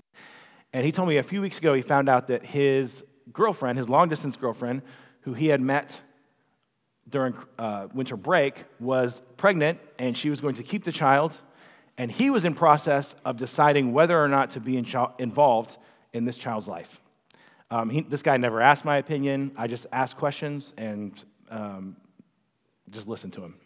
And 0.74 0.84
he 0.84 0.92
told 0.92 1.08
me 1.08 1.16
a 1.16 1.22
few 1.22 1.40
weeks 1.40 1.56
ago 1.56 1.72
he 1.72 1.80
found 1.80 2.10
out 2.10 2.26
that 2.26 2.44
his 2.44 3.02
girlfriend, 3.32 3.78
his 3.78 3.88
long 3.88 4.10
distance 4.10 4.36
girlfriend, 4.36 4.82
who 5.22 5.32
he 5.32 5.46
had 5.46 5.62
met 5.62 5.98
during 7.08 7.34
uh, 7.58 7.88
winter 7.94 8.18
break, 8.18 8.66
was 8.80 9.22
pregnant 9.38 9.78
and 9.98 10.14
she 10.14 10.28
was 10.28 10.42
going 10.42 10.56
to 10.56 10.62
keep 10.62 10.84
the 10.84 10.92
child. 10.92 11.38
And 12.00 12.10
he 12.10 12.30
was 12.30 12.46
in 12.46 12.54
process 12.54 13.14
of 13.26 13.36
deciding 13.36 13.92
whether 13.92 14.18
or 14.18 14.26
not 14.26 14.48
to 14.52 14.60
be 14.60 14.78
in 14.78 14.86
involved 15.18 15.76
in 16.14 16.24
this 16.24 16.38
child's 16.38 16.66
life. 16.66 16.98
Um, 17.70 17.90
he, 17.90 18.00
this 18.00 18.22
guy 18.22 18.38
never 18.38 18.62
asked 18.62 18.86
my 18.86 18.96
opinion. 18.96 19.52
I 19.54 19.66
just 19.66 19.84
asked 19.92 20.16
questions 20.16 20.72
and 20.78 21.12
um, 21.50 21.96
just 22.88 23.06
listened 23.06 23.34
to 23.34 23.42
him. 23.42 23.56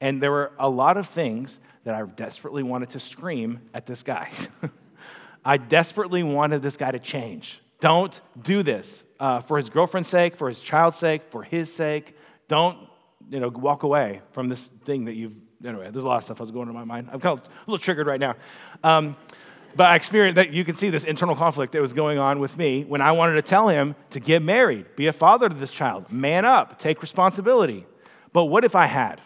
And 0.00 0.20
there 0.20 0.32
were 0.32 0.50
a 0.58 0.68
lot 0.68 0.96
of 0.96 1.06
things 1.06 1.60
that 1.84 1.94
I 1.94 2.02
desperately 2.02 2.64
wanted 2.64 2.90
to 2.90 2.98
scream 2.98 3.60
at 3.72 3.86
this 3.86 4.02
guy. 4.02 4.28
I 5.44 5.56
desperately 5.56 6.24
wanted 6.24 6.62
this 6.62 6.76
guy 6.76 6.90
to 6.90 6.98
change. 6.98 7.60
Don't 7.78 8.20
do 8.42 8.64
this 8.64 9.04
uh, 9.20 9.38
for 9.38 9.56
his 9.56 9.70
girlfriend's 9.70 10.08
sake, 10.08 10.34
for 10.34 10.48
his 10.48 10.60
child's 10.60 10.96
sake, 10.96 11.30
for 11.30 11.44
his 11.44 11.72
sake. 11.72 12.16
Don't 12.48 12.76
you 13.30 13.38
know 13.38 13.50
walk 13.50 13.84
away 13.84 14.20
from 14.32 14.48
this 14.48 14.66
thing 14.84 15.04
that 15.04 15.14
you've. 15.14 15.36
Anyway, 15.64 15.90
there's 15.90 16.04
a 16.04 16.08
lot 16.08 16.16
of 16.16 16.24
stuff 16.24 16.38
that's 16.38 16.50
going 16.50 16.68
on 16.68 16.74
in 16.74 16.74
my 16.74 16.84
mind. 16.84 17.08
I'm 17.12 17.20
kind 17.20 17.38
of 17.38 17.44
a 17.44 17.70
little 17.70 17.78
triggered 17.78 18.06
right 18.06 18.20
now. 18.20 18.34
Um, 18.82 19.16
but 19.76 19.86
I 19.86 19.96
experienced 19.96 20.36
that 20.36 20.52
you 20.52 20.64
can 20.64 20.76
see 20.76 20.90
this 20.90 21.04
internal 21.04 21.34
conflict 21.34 21.72
that 21.72 21.82
was 21.82 21.92
going 21.92 22.18
on 22.18 22.38
with 22.38 22.56
me 22.56 22.84
when 22.84 23.00
I 23.00 23.12
wanted 23.12 23.34
to 23.34 23.42
tell 23.42 23.68
him 23.68 23.96
to 24.10 24.20
get 24.20 24.42
married, 24.42 24.94
be 24.94 25.08
a 25.08 25.12
father 25.12 25.48
to 25.48 25.54
this 25.54 25.70
child, 25.70 26.12
man 26.12 26.44
up, 26.44 26.78
take 26.78 27.02
responsibility. 27.02 27.86
But 28.32 28.46
what 28.46 28.64
if 28.64 28.76
I 28.76 28.86
had? 28.86 29.20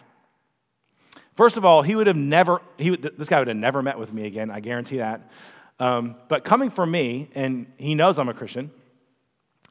First 1.35 1.55
of 1.55 1.65
all, 1.65 1.83
he 1.83 1.95
would 1.95 2.07
have 2.07 2.15
never, 2.15 2.61
he 2.77 2.89
would, 2.89 3.01
this 3.01 3.29
guy 3.29 3.39
would 3.39 3.47
have 3.47 3.57
never 3.57 3.81
met 3.81 3.97
with 3.99 4.11
me 4.11 4.25
again, 4.25 4.49
I 4.49 4.59
guarantee 4.59 4.97
that. 4.97 5.31
Um, 5.79 6.15
but 6.27 6.43
coming 6.43 6.69
from 6.69 6.91
me, 6.91 7.29
and 7.35 7.71
he 7.77 7.95
knows 7.95 8.19
I'm 8.19 8.27
a 8.27 8.33
Christian, 8.33 8.71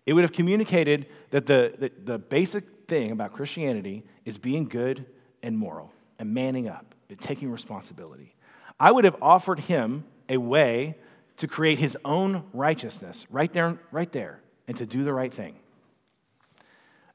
it 0.07 0.15
would 0.15 0.23
have 0.23 0.33
communicated 0.33 1.07
that 1.31 1.45
the, 1.47 1.75
the, 1.77 1.93
the 2.13 2.19
basic 2.19 2.65
thing 2.87 3.11
about 3.11 3.35
Christianity 3.35 4.05
is 4.25 4.39
being 4.39 4.67
good 4.67 5.05
and 5.43 5.59
moral 5.59 5.93
and 6.19 6.35
manning 6.35 6.69
up 6.69 6.95
and 7.09 7.19
taking 7.21 7.51
responsibility. 7.51 8.35
I 8.81 8.91
would 8.93 9.05
have 9.05 9.17
offered 9.21 9.61
him 9.61 10.05
a 10.29 10.37
way 10.37 10.97
to 11.39 11.47
create 11.47 11.79
his 11.79 11.97
own 12.05 12.45
righteousness 12.53 13.27
right 13.31 13.53
there, 13.53 13.79
right 13.91 14.11
there, 14.11 14.41
and 14.67 14.77
to 14.77 14.87
do 14.87 15.05
the 15.05 15.13
right 15.13 15.33
thing. 15.33 15.57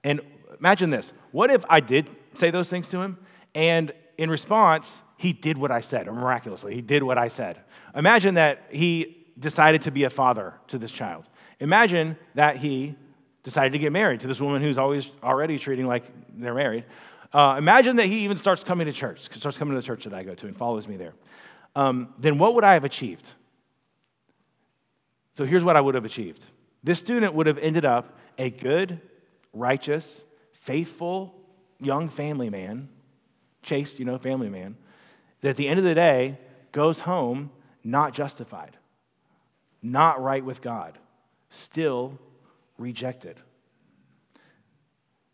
And 0.03 0.21
imagine 0.59 0.89
this 0.89 1.13
what 1.31 1.51
if 1.51 1.63
I 1.69 1.79
did 1.79 2.09
say 2.33 2.51
those 2.51 2.69
things 2.69 2.87
to 2.89 3.01
him, 3.01 3.17
and 3.53 3.93
in 4.17 4.29
response, 4.29 5.01
he 5.17 5.33
did 5.33 5.57
what 5.57 5.71
I 5.71 5.81
said, 5.81 6.07
or 6.07 6.13
miraculously, 6.13 6.75
he 6.75 6.81
did 6.81 7.03
what 7.03 7.17
I 7.17 7.27
said. 7.27 7.59
Imagine 7.95 8.35
that 8.35 8.63
he 8.69 9.25
decided 9.39 9.81
to 9.83 9.91
be 9.91 10.03
a 10.03 10.09
father 10.09 10.53
to 10.67 10.77
this 10.77 10.91
child. 10.91 11.27
Imagine 11.59 12.17
that 12.35 12.57
he 12.57 12.95
decided 13.43 13.71
to 13.73 13.79
get 13.79 13.91
married 13.91 14.21
to 14.21 14.27
this 14.27 14.39
woman 14.39 14.61
who's 14.61 14.77
always 14.77 15.11
already 15.21 15.59
treating 15.59 15.85
like 15.85 16.03
they're 16.35 16.53
married. 16.53 16.85
Uh, 17.33 17.55
imagine 17.57 17.95
that 17.95 18.05
he 18.05 18.19
even 18.19 18.37
starts 18.37 18.63
coming 18.63 18.85
to 18.85 18.93
church, 18.93 19.23
starts 19.37 19.57
coming 19.57 19.73
to 19.73 19.81
the 19.81 19.85
church 19.85 20.03
that 20.03 20.13
I 20.13 20.23
go 20.23 20.35
to 20.35 20.47
and 20.47 20.55
follows 20.55 20.87
me 20.87 20.97
there. 20.97 21.13
Um, 21.75 22.13
then 22.19 22.37
what 22.37 22.53
would 22.53 22.63
I 22.63 22.73
have 22.73 22.85
achieved? 22.85 23.33
So 25.35 25.45
here's 25.45 25.63
what 25.63 25.75
I 25.75 25.81
would 25.81 25.95
have 25.95 26.05
achieved. 26.05 26.45
This 26.83 26.99
student 26.99 27.33
would 27.33 27.47
have 27.47 27.57
ended 27.57 27.85
up 27.85 28.17
a 28.37 28.51
good, 28.51 29.01
righteous, 29.51 30.23
faithful 30.51 31.33
young 31.79 32.07
family 32.07 32.49
man, 32.49 32.89
chaste, 33.63 33.97
you 33.97 34.05
know, 34.05 34.17
family 34.19 34.49
man, 34.49 34.77
that 35.41 35.51
at 35.51 35.57
the 35.57 35.67
end 35.67 35.79
of 35.79 35.85
the 35.85 35.95
day 35.95 36.37
goes 36.71 36.99
home 36.99 37.51
not 37.83 38.13
justified, 38.13 38.77
not 39.81 40.21
right 40.21 40.43
with 40.43 40.61
God, 40.61 40.97
still 41.49 42.19
rejected. 42.77 43.39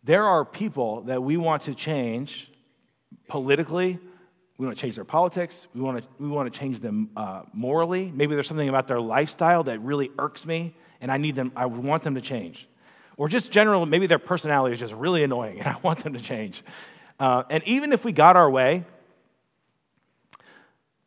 There 0.03 0.23
are 0.23 0.45
people 0.45 1.01
that 1.01 1.21
we 1.21 1.37
want 1.37 1.63
to 1.63 1.75
change 1.75 2.49
politically. 3.27 3.99
We 4.57 4.65
want 4.65 4.77
to 4.77 4.81
change 4.81 4.95
their 4.95 5.05
politics. 5.05 5.67
We 5.73 5.81
want 5.81 5.99
to, 5.99 6.09
we 6.19 6.29
want 6.29 6.51
to 6.51 6.59
change 6.59 6.79
them 6.79 7.09
uh, 7.15 7.43
morally. 7.53 8.11
Maybe 8.13 8.35
there's 8.35 8.47
something 8.47 8.69
about 8.69 8.87
their 8.87 9.01
lifestyle 9.01 9.63
that 9.63 9.79
really 9.79 10.11
irks 10.17 10.45
me, 10.45 10.75
and 11.01 11.11
I 11.11 11.17
need 11.17 11.35
them, 11.35 11.51
I 11.55 11.65
want 11.65 12.03
them 12.03 12.15
to 12.15 12.21
change. 12.21 12.67
Or 13.17 13.27
just 13.27 13.51
general, 13.51 13.85
maybe 13.85 14.07
their 14.07 14.19
personality 14.19 14.73
is 14.73 14.79
just 14.79 14.93
really 14.93 15.23
annoying, 15.23 15.59
and 15.59 15.67
I 15.75 15.77
want 15.81 16.03
them 16.03 16.13
to 16.13 16.19
change. 16.19 16.63
Uh, 17.19 17.43
and 17.49 17.63
even 17.65 17.91
if 17.91 18.05
we 18.05 18.11
got 18.11 18.37
our 18.37 18.49
way, 18.49 18.85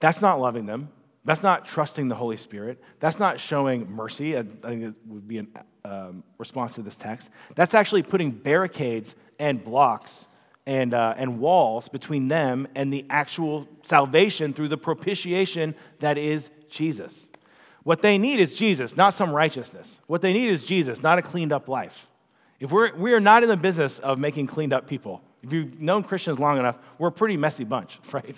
that's 0.01 0.21
not 0.21 0.41
loving 0.41 0.67
them. 0.67 0.91
That's 1.25 1.43
not 1.43 1.67
trusting 1.67 2.09
the 2.09 2.15
Holy 2.15 2.37
Spirit. 2.37 2.83
That's 2.99 3.19
not 3.19 3.39
showing 3.39 3.91
mercy. 3.91 4.37
I 4.37 4.43
think 4.43 4.83
it 4.83 4.95
would 5.07 5.29
be 5.29 5.39
a 5.39 5.47
um, 5.85 6.25
response 6.39 6.75
to 6.75 6.83
this 6.83 6.97
text. 6.97 7.31
That's 7.55 7.75
actually 7.75 8.03
putting 8.03 8.31
barricades 8.33 9.15
and 9.39 9.63
blocks 9.63 10.27
and, 10.67 10.95
uh, 10.95 11.15
and 11.17 11.39
walls 11.39 11.89
between 11.89 12.29
them 12.29 12.69
and 12.75 12.93
the 12.93 13.05
actual 13.11 13.69
salvation 13.83 14.53
through 14.53 14.69
the 14.69 14.77
propitiation 14.77 15.75
that 16.01 16.19
is 16.19 16.51
Jesus. 16.69 17.29
What 17.85 18.03
they 18.03 18.19
need 18.19 18.39
is 18.39 18.55
Jesus, 18.55 18.97
not 18.97 19.13
some 19.13 19.33
righteousness. 19.33 20.01
What 20.07 20.23
they 20.23 20.33
need 20.33 20.51
is 20.51 20.65
Jesus, 20.65 21.03
not 21.03 21.19
a 21.19 21.23
cleaned 21.23 21.53
up 21.53 21.69
life. 21.69 22.09
If 22.61 22.71
we're, 22.71 22.95
we 22.95 23.13
are 23.13 23.21
not 23.21 23.43
in 23.43 23.49
the 23.49 23.57
business 23.57 23.99
of 23.99 24.19
making 24.19 24.47
cleaned 24.47 24.73
up 24.73 24.87
people, 24.87 25.21
if 25.43 25.53
you've 25.53 25.81
known 25.81 26.05
Christians 26.05 26.39
long 26.39 26.59
enough, 26.59 26.77
we're 26.99 27.09
a 27.09 27.13
pretty 27.13 27.37
messy 27.37 27.65
bunch, 27.65 27.99
right? 28.13 28.37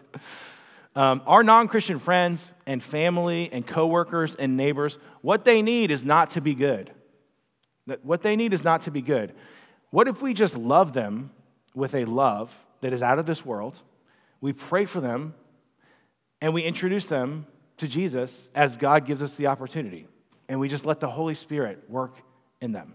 Um, 0.97 1.23
our 1.27 1.43
non 1.43 1.69
Christian 1.69 1.99
friends 1.99 2.53
and 2.67 2.83
family 2.83 3.51
and 3.53 3.67
coworkers 3.67 4.35
and 4.35 4.57
neighbors, 4.57 4.99
what 5.23 5.45
they 5.45 5.61
need 5.61 5.91
is 5.91 6.05
not 6.05 6.31
to 6.31 6.41
be 6.41 6.55
good. 6.55 6.93
What 8.03 8.23
they 8.23 8.37
need 8.37 8.53
is 8.55 8.65
not 8.65 8.83
to 8.83 8.91
be 8.91 9.03
good. 9.03 9.35
What 9.91 10.09
if 10.09 10.23
we 10.23 10.35
just 10.35 10.57
love 10.57 10.93
them 10.93 11.31
with 11.75 11.95
a 11.95 12.05
love 12.05 12.57
that 12.81 12.93
is 12.93 13.03
out 13.03 13.19
of 13.19 13.27
this 13.27 13.45
world? 13.45 13.81
We 14.41 14.53
pray 14.53 14.87
for 14.87 15.01
them 15.01 15.35
and 16.41 16.55
we 16.55 16.63
introduce 16.63 17.07
them 17.07 17.47
to 17.79 17.89
Jesus 17.89 18.49
as 18.55 18.77
God 18.77 19.07
gives 19.07 19.23
us 19.23 19.35
the 19.35 19.49
opportunity. 19.49 20.07
And 20.49 20.61
we 20.61 20.69
just 20.69 20.87
let 20.87 21.01
the 21.01 21.09
Holy 21.09 21.35
Spirit 21.35 21.85
work 21.89 22.17
in 22.61 22.73
them. 22.73 22.95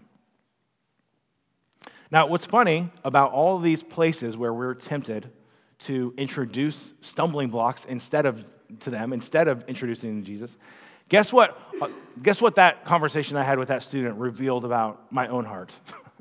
Now, 2.10 2.26
what's 2.26 2.46
funny 2.46 2.90
about 3.04 3.32
all 3.32 3.58
these 3.58 3.82
places 3.82 4.36
where 4.36 4.52
we're 4.52 4.74
tempted 4.74 5.30
to 5.84 6.14
introduce 6.16 6.92
stumbling 7.00 7.48
blocks 7.48 7.84
instead 7.86 8.26
of 8.26 8.44
to 8.80 8.90
them 8.90 9.12
instead 9.12 9.48
of 9.48 9.64
introducing 9.68 10.22
Jesus. 10.22 10.56
Guess 11.08 11.32
what? 11.32 11.58
Uh, 11.80 11.88
guess 12.22 12.40
what 12.40 12.54
that 12.54 12.84
conversation 12.84 13.36
I 13.36 13.42
had 13.42 13.58
with 13.58 13.68
that 13.68 13.82
student 13.82 14.16
revealed 14.16 14.64
about 14.64 15.12
my 15.12 15.26
own 15.26 15.44
heart. 15.44 15.72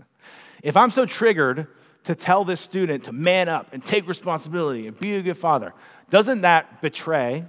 if 0.64 0.76
I'm 0.76 0.90
so 0.90 1.06
triggered 1.06 1.68
to 2.06 2.16
tell 2.16 2.44
this 2.44 2.60
student 2.60 3.04
to 3.04 3.12
man 3.12 3.50
up 3.50 3.68
and 3.72 3.86
take 3.86 4.08
responsibility 4.08 4.88
and 4.88 4.98
be 4.98 5.16
a 5.16 5.22
good 5.22 5.38
father, 5.38 5.74
doesn't 6.10 6.42
that 6.42 6.82
betray 6.82 7.46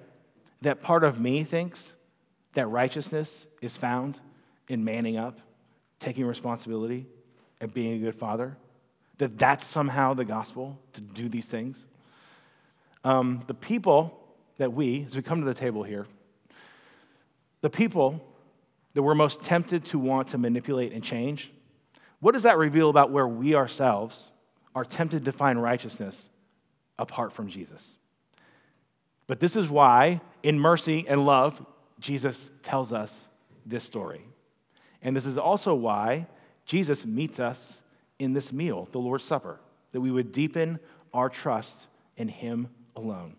that 0.60 0.82
part 0.82 1.02
of 1.02 1.18
me 1.18 1.44
thinks 1.44 1.94
that 2.52 2.66
righteousness 2.66 3.46
is 3.62 3.76
found 3.76 4.20
in 4.68 4.84
manning 4.84 5.16
up, 5.16 5.38
taking 5.98 6.26
responsibility, 6.26 7.06
and 7.60 7.72
being 7.72 7.94
a 7.94 8.04
good 8.04 8.14
father? 8.14 8.58
That 9.16 9.38
that's 9.38 9.66
somehow 9.66 10.12
the 10.12 10.24
gospel 10.24 10.78
to 10.92 11.00
do 11.00 11.28
these 11.28 11.46
things? 11.46 11.86
Um, 13.04 13.42
the 13.46 13.54
people 13.54 14.18
that 14.58 14.72
we, 14.72 15.04
as 15.06 15.16
we 15.16 15.22
come 15.22 15.40
to 15.40 15.46
the 15.46 15.54
table 15.54 15.82
here, 15.82 16.06
the 17.60 17.70
people 17.70 18.24
that 18.94 19.02
we're 19.02 19.14
most 19.14 19.42
tempted 19.42 19.84
to 19.86 19.98
want 19.98 20.28
to 20.28 20.38
manipulate 20.38 20.92
and 20.92 21.02
change, 21.02 21.50
what 22.20 22.32
does 22.32 22.42
that 22.42 22.58
reveal 22.58 22.90
about 22.90 23.10
where 23.10 23.26
we 23.26 23.54
ourselves 23.54 24.32
are 24.74 24.84
tempted 24.84 25.24
to 25.24 25.32
find 25.32 25.62
righteousness 25.62 26.28
apart 26.98 27.32
from 27.32 27.48
Jesus? 27.48 27.98
But 29.26 29.40
this 29.40 29.56
is 29.56 29.68
why, 29.68 30.20
in 30.42 30.58
mercy 30.58 31.06
and 31.08 31.24
love, 31.24 31.64
Jesus 32.00 32.50
tells 32.62 32.92
us 32.92 33.28
this 33.64 33.84
story. 33.84 34.24
And 35.02 35.16
this 35.16 35.26
is 35.26 35.38
also 35.38 35.74
why 35.74 36.26
Jesus 36.66 37.06
meets 37.06 37.40
us 37.40 37.80
in 38.18 38.32
this 38.32 38.52
meal, 38.52 38.88
the 38.92 38.98
Lord's 38.98 39.24
Supper, 39.24 39.60
that 39.92 40.00
we 40.00 40.10
would 40.10 40.32
deepen 40.32 40.78
our 41.14 41.28
trust 41.28 41.86
in 42.16 42.28
Him 42.28 42.68
alone. 42.96 43.36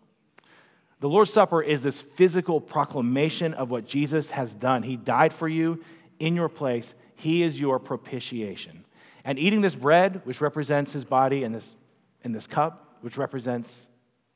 The 1.00 1.10
Lord's 1.10 1.34
Supper 1.34 1.62
is 1.64 1.82
this 1.82 2.02
physical 2.02 2.62
proclamation 2.62 3.54
of 3.54 3.72
what 3.72 3.88
Jesus 3.88 4.32
has 4.32 4.54
done. 4.54 4.84
He 4.84 4.96
died 4.96 5.34
for 5.34 5.48
you 5.48 5.84
in 6.20 6.36
your 6.36 6.50
place, 6.50 6.94
He 7.16 7.42
is 7.42 7.60
your 7.60 7.80
propitiation. 7.80 8.86
And 9.24 9.40
eating 9.40 9.62
this 9.62 9.76
bread, 9.76 10.22
which 10.24 10.42
represents 10.42 10.94
His 10.94 11.04
body, 11.04 11.44
and 11.44 11.54
this, 11.56 11.76
and 12.24 12.34
this 12.34 12.46
cup, 12.46 12.98
which 13.02 13.18
represents 13.18 13.88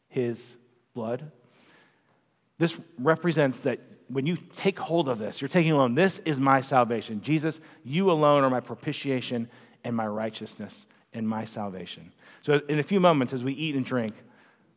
His 0.07 0.57
blood, 0.95 1.31
this 2.57 2.79
represents 2.97 3.59
that 3.59 3.79
when 4.07 4.25
you 4.25 4.37
take 4.55 4.79
hold 4.79 5.09
of 5.09 5.19
this, 5.19 5.41
you're 5.41 5.47
taking 5.47 5.71
alone, 5.71 5.95
this 5.95 6.19
is 6.25 6.39
my 6.39 6.61
salvation. 6.61 7.21
Jesus, 7.21 7.59
you 7.83 8.11
alone 8.11 8.43
are 8.43 8.49
my 8.49 8.59
propitiation 8.59 9.49
and 9.83 9.95
my 9.95 10.07
righteousness 10.07 10.85
and 11.13 11.27
my 11.27 11.45
salvation. 11.45 12.11
So, 12.41 12.61
in 12.69 12.79
a 12.79 12.83
few 12.83 12.99
moments, 12.99 13.33
as 13.33 13.43
we 13.43 13.53
eat 13.53 13.75
and 13.75 13.85
drink, 13.85 14.13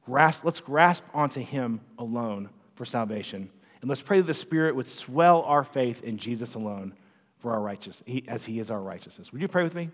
grasp, 0.09 0.42
let's 0.42 0.61
grasp 0.61 1.04
onto 1.12 1.40
Him 1.40 1.80
alone 1.98 2.48
for 2.74 2.86
salvation. 2.86 3.50
And 3.82 3.88
let's 3.88 4.02
pray 4.02 4.18
that 4.20 4.26
the 4.26 4.34
Spirit 4.34 4.74
would 4.74 4.88
swell 4.88 5.42
our 5.42 5.62
faith 5.62 6.02
in 6.02 6.16
Jesus 6.16 6.54
alone 6.54 6.94
for 7.36 7.52
our 7.52 7.61
righteousness, 7.61 8.22
as 8.26 8.46
He 8.46 8.59
is 8.59 8.70
our 8.70 8.80
righteousness. 8.80 9.32
Would 9.32 9.42
you 9.42 9.48
pray 9.48 9.62
with 9.62 9.74
me? 9.74 9.90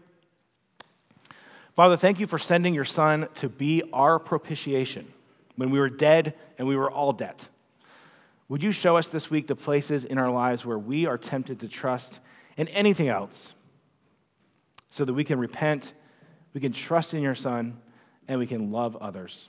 Father, 1.74 1.96
thank 1.96 2.20
you 2.20 2.28
for 2.28 2.38
sending 2.38 2.74
your 2.74 2.84
Son 2.84 3.28
to 3.36 3.48
be 3.48 3.82
our 3.92 4.20
propitiation 4.20 5.12
when 5.56 5.70
we 5.70 5.80
were 5.80 5.90
dead 5.90 6.34
and 6.58 6.68
we 6.68 6.76
were 6.76 6.90
all 6.90 7.12
debt. 7.12 7.48
Would 8.48 8.62
you 8.62 8.70
show 8.70 8.96
us 8.96 9.08
this 9.08 9.30
week 9.30 9.48
the 9.48 9.56
places 9.56 10.04
in 10.04 10.16
our 10.16 10.30
lives 10.30 10.64
where 10.64 10.78
we 10.78 11.06
are 11.06 11.18
tempted 11.18 11.58
to 11.60 11.68
trust 11.68 12.20
in 12.56 12.68
anything 12.68 13.08
else 13.08 13.54
so 14.90 15.04
that 15.04 15.12
we 15.12 15.24
can 15.24 15.40
repent, 15.40 15.92
we 16.52 16.60
can 16.60 16.70
trust 16.70 17.14
in 17.14 17.22
your 17.22 17.34
Son, 17.34 17.78
and 18.28 18.38
we 18.38 18.46
can 18.46 18.70
love 18.70 18.96
others? 18.96 19.48